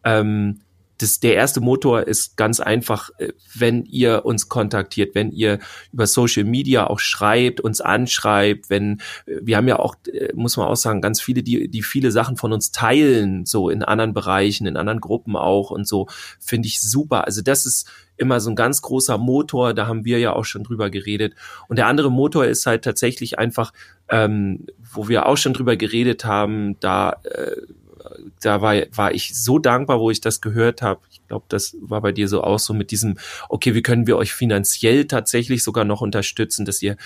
Ähm, 0.04 0.60
das, 1.00 1.18
der 1.18 1.34
erste 1.34 1.60
Motor 1.60 2.06
ist 2.06 2.36
ganz 2.36 2.60
einfach, 2.60 3.10
äh, 3.18 3.32
wenn 3.54 3.84
ihr 3.84 4.24
uns 4.24 4.48
kontaktiert, 4.48 5.14
wenn 5.14 5.32
ihr 5.32 5.58
über 5.92 6.06
Social 6.06 6.44
Media 6.44 6.86
auch 6.86 6.98
schreibt, 6.98 7.60
uns 7.60 7.80
anschreibt, 7.80 8.68
wenn 8.68 9.00
äh, 9.26 9.40
wir 9.42 9.56
haben 9.56 9.68
ja 9.68 9.78
auch, 9.78 9.94
äh, 10.12 10.32
muss 10.34 10.56
man 10.56 10.66
auch 10.66 10.76
sagen, 10.76 11.00
ganz 11.00 11.20
viele, 11.20 11.42
die, 11.42 11.68
die 11.68 11.82
viele 11.82 12.10
Sachen 12.10 12.36
von 12.36 12.52
uns 12.52 12.70
teilen, 12.70 13.46
so 13.46 13.70
in 13.70 13.82
anderen 13.82 14.12
Bereichen, 14.12 14.66
in 14.66 14.76
anderen 14.76 15.00
Gruppen 15.00 15.36
auch 15.36 15.70
und 15.70 15.88
so, 15.88 16.06
finde 16.38 16.68
ich 16.68 16.80
super. 16.80 17.24
Also 17.24 17.40
das 17.42 17.64
ist 17.64 17.90
immer 18.16 18.38
so 18.40 18.50
ein 18.50 18.56
ganz 18.56 18.82
großer 18.82 19.16
Motor, 19.16 19.72
da 19.72 19.86
haben 19.86 20.04
wir 20.04 20.18
ja 20.18 20.34
auch 20.34 20.44
schon 20.44 20.62
drüber 20.62 20.90
geredet. 20.90 21.34
Und 21.68 21.76
der 21.76 21.86
andere 21.86 22.10
Motor 22.10 22.44
ist 22.44 22.66
halt 22.66 22.84
tatsächlich 22.84 23.38
einfach, 23.38 23.72
ähm, 24.10 24.66
wo 24.92 25.08
wir 25.08 25.24
auch 25.24 25.38
schon 25.38 25.54
drüber 25.54 25.76
geredet 25.76 26.26
haben, 26.26 26.78
da 26.80 27.16
äh, 27.24 27.56
da 28.40 28.60
war, 28.62 28.74
war 28.92 29.12
ich 29.12 29.34
so 29.34 29.58
dankbar, 29.58 30.00
wo 30.00 30.10
ich 30.10 30.20
das 30.20 30.40
gehört 30.40 30.82
habe. 30.82 31.00
Ich 31.10 31.26
glaube, 31.28 31.44
das 31.48 31.76
war 31.80 32.00
bei 32.00 32.12
dir 32.12 32.28
so 32.28 32.42
auch 32.42 32.58
so 32.58 32.74
mit 32.74 32.90
diesem, 32.90 33.18
okay, 33.48 33.74
wie 33.74 33.82
können 33.82 34.06
wir 34.06 34.16
euch 34.16 34.32
finanziell 34.32 35.06
tatsächlich 35.06 35.62
sogar 35.62 35.84
noch 35.84 36.00
unterstützen, 36.00 36.64
dass 36.64 36.82
ihr 36.82 36.96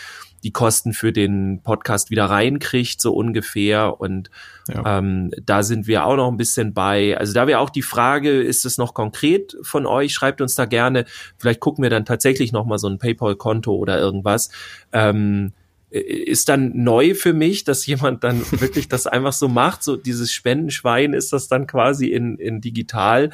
die 0.44 0.52
Kosten 0.52 0.92
für 0.92 1.12
den 1.12 1.62
Podcast 1.62 2.10
wieder 2.10 2.26
reinkriegt, 2.26 3.00
so 3.00 3.14
ungefähr. 3.14 4.00
Und 4.00 4.30
ja. 4.68 4.98
ähm, 4.98 5.30
da 5.42 5.62
sind 5.62 5.86
wir 5.86 6.04
auch 6.04 6.16
noch 6.16 6.30
ein 6.30 6.36
bisschen 6.36 6.74
bei. 6.74 7.16
Also 7.16 7.32
da 7.32 7.46
wäre 7.46 7.60
auch 7.60 7.70
die 7.70 7.82
Frage, 7.82 8.42
ist 8.42 8.64
es 8.64 8.76
noch 8.76 8.92
konkret 8.92 9.56
von 9.62 9.86
euch? 9.86 10.12
Schreibt 10.12 10.40
uns 10.40 10.54
da 10.54 10.66
gerne. 10.66 11.06
Vielleicht 11.38 11.60
gucken 11.60 11.82
wir 11.82 11.90
dann 11.90 12.04
tatsächlich 12.04 12.52
noch 12.52 12.66
mal 12.66 12.78
so 12.78 12.88
ein 12.88 12.98
PayPal-Konto 12.98 13.74
oder 13.74 13.98
irgendwas. 13.98 14.50
Ähm, 14.92 15.52
ist 15.94 16.48
dann 16.48 16.72
neu 16.74 17.14
für 17.14 17.32
mich, 17.32 17.62
dass 17.62 17.86
jemand 17.86 18.24
dann 18.24 18.40
wirklich 18.60 18.88
das 18.88 19.06
einfach 19.06 19.32
so 19.32 19.48
macht. 19.48 19.82
So 19.82 19.96
dieses 19.96 20.32
Spendenschwein 20.32 21.12
ist 21.12 21.32
das 21.32 21.46
dann 21.46 21.66
quasi 21.66 22.08
in, 22.08 22.36
in 22.36 22.60
digital. 22.60 23.30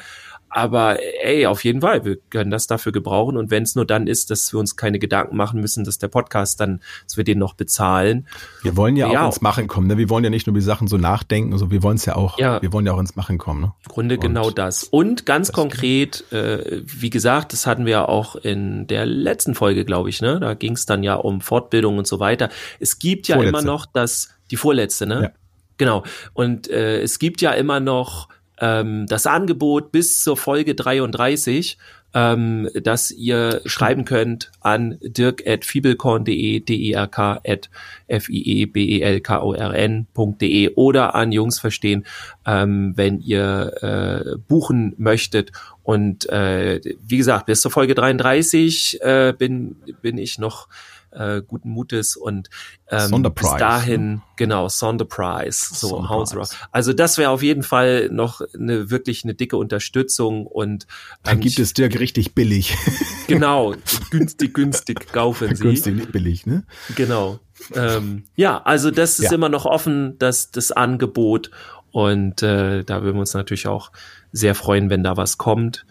Aber 0.51 0.99
ey, 1.23 1.45
auf 1.45 1.63
jeden 1.63 1.81
Fall, 1.81 2.03
wir 2.03 2.17
können 2.29 2.51
das 2.51 2.67
dafür 2.67 2.91
gebrauchen. 2.91 3.37
Und 3.37 3.49
wenn 3.51 3.63
es 3.63 3.75
nur 3.75 3.85
dann 3.85 4.07
ist, 4.07 4.29
dass 4.29 4.51
wir 4.53 4.59
uns 4.59 4.75
keine 4.75 4.99
Gedanken 4.99 5.37
machen 5.37 5.61
müssen, 5.61 5.85
dass 5.85 5.97
der 5.97 6.09
Podcast 6.09 6.59
dann, 6.59 6.81
dass 7.05 7.15
wir 7.15 7.23
den 7.23 7.39
noch 7.39 7.53
bezahlen. 7.53 8.27
Wir 8.61 8.75
wollen 8.75 8.97
ja, 8.97 9.11
ja 9.11 9.23
auch 9.23 9.27
ins 9.27 9.41
Machen 9.41 9.67
kommen. 9.67 9.87
Ne? 9.87 9.97
Wir 9.97 10.09
wollen 10.09 10.25
ja 10.25 10.29
nicht 10.29 10.47
nur 10.47 10.53
die 10.53 10.61
Sachen 10.61 10.89
so 10.89 10.97
nachdenken, 10.97 11.53
also 11.53 11.71
wir 11.71 11.81
wollen 11.83 11.95
es 11.95 12.05
ja 12.05 12.15
auch, 12.15 12.37
ja. 12.37 12.61
wir 12.61 12.73
wollen 12.73 12.85
ja 12.85 12.91
auch 12.91 12.99
ins 12.99 13.15
Machen 13.15 13.37
kommen. 13.37 13.61
Ne? 13.61 13.73
Im 13.85 13.91
Grunde 13.91 14.15
Und 14.15 14.21
genau 14.21 14.51
das. 14.51 14.83
Und 14.83 15.25
ganz 15.25 15.47
das 15.47 15.55
konkret, 15.55 16.31
äh, 16.33 16.81
wie 16.85 17.09
gesagt, 17.09 17.53
das 17.53 17.65
hatten 17.65 17.85
wir 17.85 17.91
ja 17.91 18.05
auch 18.07 18.35
in 18.35 18.87
der 18.87 19.05
letzten 19.05 19.55
Folge, 19.55 19.85
glaube 19.85 20.09
ich, 20.09 20.21
ne? 20.21 20.39
Da 20.39 20.53
ging 20.53 20.73
es 20.73 20.85
dann 20.85 21.01
ja 21.01 21.15
um 21.15 21.39
Fortbildung 21.39 21.97
und 21.97 22.07
so 22.07 22.19
weiter. 22.19 22.49
Es 22.79 22.99
gibt 22.99 23.27
ja 23.29 23.35
vorletzte. 23.35 23.59
immer 23.59 23.65
noch 23.65 23.85
das, 23.85 24.29
die 24.51 24.57
vorletzte, 24.57 25.07
ne? 25.07 25.21
Ja. 25.23 25.29
Genau. 25.77 26.03
Und 26.33 26.69
äh, 26.69 27.01
es 27.01 27.17
gibt 27.17 27.41
ja 27.41 27.51
immer 27.51 27.79
noch 27.79 28.27
ähm, 28.61 29.05
das 29.07 29.27
Angebot 29.27 29.91
bis 29.91 30.23
zur 30.23 30.37
Folge 30.37 30.75
33, 30.75 31.77
ähm, 32.13 32.69
dass 32.73 33.09
ihr 33.11 33.61
schreiben 33.65 34.05
könnt 34.05 34.51
an 34.61 34.97
dirk.fiebelkorn.de, 35.01 36.59
D-E-R-K 36.59 37.41
at 37.45 37.69
F-I-E-B-E-L-K-O-R-N.de 38.07 40.73
oder 40.75 41.15
an 41.15 41.31
Jungs 41.31 41.59
verstehen, 41.59 42.05
ähm, 42.45 42.93
wenn 42.95 43.19
ihr 43.19 43.73
äh, 43.81 44.35
buchen 44.47 44.93
möchtet. 44.97 45.51
Und 45.83 46.29
äh, 46.29 46.79
wie 47.01 47.17
gesagt, 47.17 47.47
bis 47.47 47.61
zur 47.61 47.71
Folge 47.71 47.95
33 47.95 49.01
äh, 49.01 49.33
bin, 49.37 49.75
bin 50.01 50.17
ich 50.17 50.37
noch 50.37 50.67
äh, 51.11 51.41
guten 51.45 51.69
Mutes 51.69 52.15
und 52.15 52.49
ähm, 52.89 53.23
bis 53.33 53.49
dahin, 53.57 54.13
ne? 54.13 54.21
genau, 54.37 54.69
Sonderpreis, 54.69 55.59
so 55.59 55.97
im. 55.97 56.55
Also 56.71 56.93
das 56.93 57.17
wäre 57.17 57.29
auf 57.29 57.43
jeden 57.43 57.63
Fall 57.63 58.09
noch 58.11 58.41
eine 58.53 58.89
wirklich 58.89 59.23
eine 59.23 59.33
dicke 59.33 59.57
Unterstützung 59.57 60.45
und 60.47 60.83
ähm, 60.83 61.19
dann 61.23 61.39
gibt 61.39 61.59
es 61.59 61.73
Dirk 61.73 61.99
richtig 61.99 62.35
billig. 62.35 62.75
Genau, 63.27 63.75
günstig, 64.09 64.53
günstig 64.53 65.13
kaufen 65.13 65.55
Sie. 65.55 65.63
Günstig, 65.63 65.95
nicht 65.95 66.11
billig, 66.11 66.45
ne? 66.45 66.65
Genau. 66.97 67.39
Ähm, 67.73 68.25
ja, 68.35 68.61
also 68.61 68.91
das 68.91 69.19
ist 69.19 69.31
ja. 69.31 69.35
immer 69.35 69.47
noch 69.47 69.65
offen, 69.65 70.17
das, 70.19 70.51
das 70.51 70.73
Angebot 70.73 71.49
und 71.91 72.43
äh, 72.43 72.83
da 72.83 73.03
würden 73.03 73.15
wir 73.15 73.21
uns 73.21 73.33
natürlich 73.33 73.67
auch 73.67 73.91
sehr 74.33 74.53
freuen, 74.53 74.89
wenn 74.89 75.03
da 75.03 75.15
was 75.15 75.37
kommt. 75.37 75.85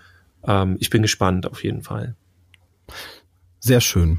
Ähm, 0.45 0.77
ich 0.81 0.91
bin 0.91 1.01
gespannt 1.01 1.47
auf 1.47 1.65
jeden 1.65 1.83
Fall. 1.83 2.15
Sehr 3.61 3.81
schön. 3.81 4.19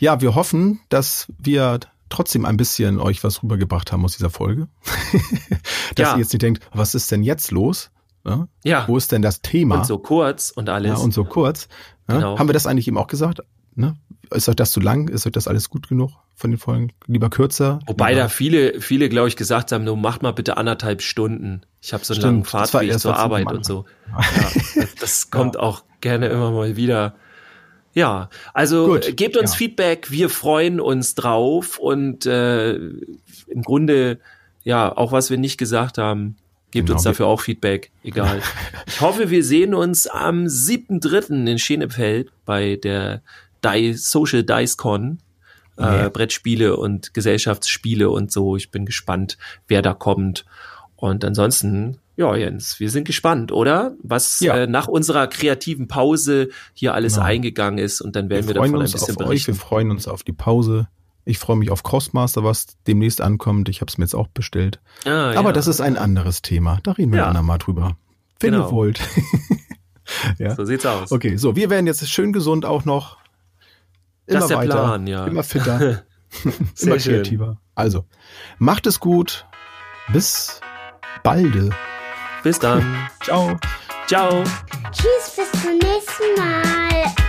Ja, 0.00 0.20
wir 0.20 0.34
hoffen, 0.34 0.80
dass 0.88 1.26
wir 1.38 1.80
trotzdem 2.08 2.44
ein 2.44 2.56
bisschen 2.56 3.00
euch 3.00 3.24
was 3.24 3.42
rübergebracht 3.42 3.90
haben 3.92 4.04
aus 4.04 4.16
dieser 4.16 4.30
Folge. 4.30 4.68
Dass 5.96 6.08
Ja. 6.08 6.12
ihr 6.14 6.20
jetzt 6.20 6.32
nicht 6.32 6.42
denkt, 6.42 6.62
was 6.72 6.94
ist 6.94 7.10
denn 7.10 7.22
jetzt 7.22 7.50
los? 7.50 7.90
Ja? 8.26 8.46
Ja. 8.62 8.84
Wo 8.88 8.96
ist 8.96 9.10
denn 9.12 9.22
das 9.22 9.42
Thema? 9.42 9.78
Und 9.78 9.86
so 9.86 9.98
kurz 9.98 10.50
und 10.50 10.68
alles. 10.68 10.90
ja, 10.90 10.96
und 10.96 11.12
so 11.12 11.24
kurz. 11.24 11.68
Genau. 12.06 12.38
Haben 12.38 12.48
wir 12.48 12.52
das 12.52 12.66
eigentlich 12.66 12.86
eben 12.88 12.98
auch 12.98 13.06
gesagt? 13.08 13.40
Ne? 13.74 13.96
Ist 14.30 14.48
euch 14.48 14.56
das 14.56 14.70
zu 14.70 14.80
lang? 14.80 15.08
Ist 15.08 15.26
euch 15.26 15.32
das 15.32 15.48
alles 15.48 15.68
gut 15.68 15.88
genug 15.88 16.12
von 16.34 16.50
den 16.50 16.58
Folgen? 16.58 16.92
Lieber 17.06 17.28
kürzer? 17.30 17.80
Wobei 17.86 18.10
lieber 18.10 18.22
da 18.22 18.28
viele, 18.28 18.80
viele, 18.80 19.08
glaube 19.08 19.28
ich, 19.28 19.36
gesagt 19.36 19.72
haben, 19.72 19.84
du 19.84 19.96
mach 19.96 20.20
mal 20.20 20.32
bitte 20.32 20.56
anderthalb 20.56 21.02
Stunden. 21.02 21.62
Ich 21.80 21.92
habe 21.92 22.04
so 22.04 22.14
einen 22.14 22.20
Stimmt, 22.20 22.32
langen 22.32 22.44
Fahrtweg 22.44 22.98
zur 23.00 23.16
Arbeit 23.16 23.50
und 23.50 23.64
so. 23.64 23.84
Ja, 24.76 24.84
das 25.00 25.30
kommt 25.30 25.58
auch 25.58 25.82
gerne 26.00 26.28
immer 26.28 26.50
mal 26.52 26.76
wieder. 26.76 27.16
Ja, 27.94 28.28
also 28.52 28.86
Gut, 28.86 29.08
äh, 29.08 29.12
gebt 29.12 29.36
uns 29.36 29.52
ja. 29.52 29.56
Feedback, 29.58 30.10
wir 30.10 30.28
freuen 30.28 30.80
uns 30.80 31.14
drauf 31.14 31.78
und 31.78 32.26
äh, 32.26 32.74
im 32.74 33.62
Grunde, 33.64 34.18
ja, 34.64 34.94
auch 34.96 35.12
was 35.12 35.30
wir 35.30 35.38
nicht 35.38 35.58
gesagt 35.58 35.96
haben, 35.98 36.36
gebt 36.72 36.86
Genau, 36.88 36.96
uns 36.96 37.04
dafür 37.04 37.26
auch 37.26 37.40
Feedback, 37.40 37.92
egal. 38.02 38.42
ich 38.86 39.00
hoffe, 39.00 39.30
wir 39.30 39.44
sehen 39.44 39.74
uns 39.74 40.08
am 40.08 40.44
7.3. 40.46 41.46
in 41.46 41.58
Schenefeld 41.58 42.32
bei 42.44 42.76
der 42.76 43.22
Die 43.64 43.94
Social 43.94 44.42
Dice 44.42 44.76
Con 44.76 45.20
Ja. 45.78 46.06
äh, 46.06 46.10
Brettspiele 46.10 46.76
und 46.76 47.14
Gesellschaftsspiele 47.14 48.10
und 48.10 48.32
so. 48.32 48.56
Ich 48.56 48.70
bin 48.72 48.86
gespannt, 48.86 49.38
wer 49.68 49.82
da 49.82 49.94
kommt. 49.94 50.44
Und 50.96 51.24
ansonsten, 51.24 51.98
ja, 52.16 52.34
Jens, 52.36 52.78
wir 52.80 52.90
sind 52.90 53.04
gespannt, 53.06 53.50
oder? 53.52 53.94
Was 54.02 54.40
Ja. 54.40 54.54
äh, 54.56 54.66
nach 54.66 54.86
unserer 54.88 55.26
kreativen 55.26 55.88
Pause 55.88 56.48
hier 56.72 56.94
alles 56.94 57.14
Genau. 57.14 57.26
eingegangen 57.26 57.78
ist 57.78 58.00
und 58.00 58.14
dann 58.16 58.28
werden 58.30 58.44
wir, 58.48 58.54
wir 58.54 58.62
davon 58.62 58.76
ein 58.76 58.82
bisschen 58.82 59.00
auf 59.02 59.08
euch, 59.22 59.26
berichten. 59.26 59.52
wir 59.54 59.60
freuen 59.60 59.90
uns 59.90 60.06
auf 60.08 60.22
die 60.22 60.32
Pause. 60.32 60.88
Ich 61.26 61.38
freue 61.38 61.56
mich 61.56 61.70
auf 61.70 61.82
Crossmaster, 61.82 62.44
was 62.44 62.66
demnächst 62.86 63.20
ankommt. 63.22 63.68
Ich 63.70 63.80
habe 63.80 63.88
es 63.90 63.96
mir 63.98 64.04
jetzt 64.04 64.14
auch 64.14 64.28
bestellt. 64.28 64.78
Ah, 65.06 65.30
Aber 65.32 65.48
ja. 65.48 65.52
das 65.52 65.66
ist 65.66 65.80
ein 65.80 65.96
anderes 65.96 66.42
Thema. 66.42 66.78
Da 66.82 66.92
reden 66.92 67.12
wir 67.12 67.20
Ja. 67.20 67.26
andermal 67.28 67.58
drüber. 67.58 67.96
Wenn 68.40 68.52
Genau. 68.52 68.66
ihr 68.68 68.72
wollt. 68.72 69.00
ja. 70.38 70.54
so 70.54 70.64
sieht's 70.66 70.84
aus. 70.84 71.10
Okay, 71.12 71.36
so, 71.36 71.56
wir 71.56 71.70
werden 71.70 71.86
jetzt 71.86 72.06
schön 72.10 72.32
gesund 72.34 72.66
auch 72.66 72.84
noch. 72.84 73.16
Immer 74.26 74.34
Das 74.40 74.44
ist 74.44 74.48
der 74.50 74.58
weiter, 74.58 74.74
Plan, 74.74 75.06
ja. 75.06 75.26
immer 75.26 75.42
fitter, 75.42 76.02
immer 76.80 76.98
schön. 77.00 77.14
kreativer. 77.22 77.58
Also, 77.74 78.04
macht 78.58 78.86
es 78.86 79.00
gut. 79.00 79.46
Bis 80.12 80.60
balde. 81.22 81.70
Bis 82.44 82.58
dann. 82.58 83.08
Ciao. 83.22 83.56
Ciao. 84.06 84.44
Tschüss, 84.92 85.34
bis 85.34 85.62
zum 85.62 85.78
nächsten 85.78 86.34
Mal. 86.36 87.23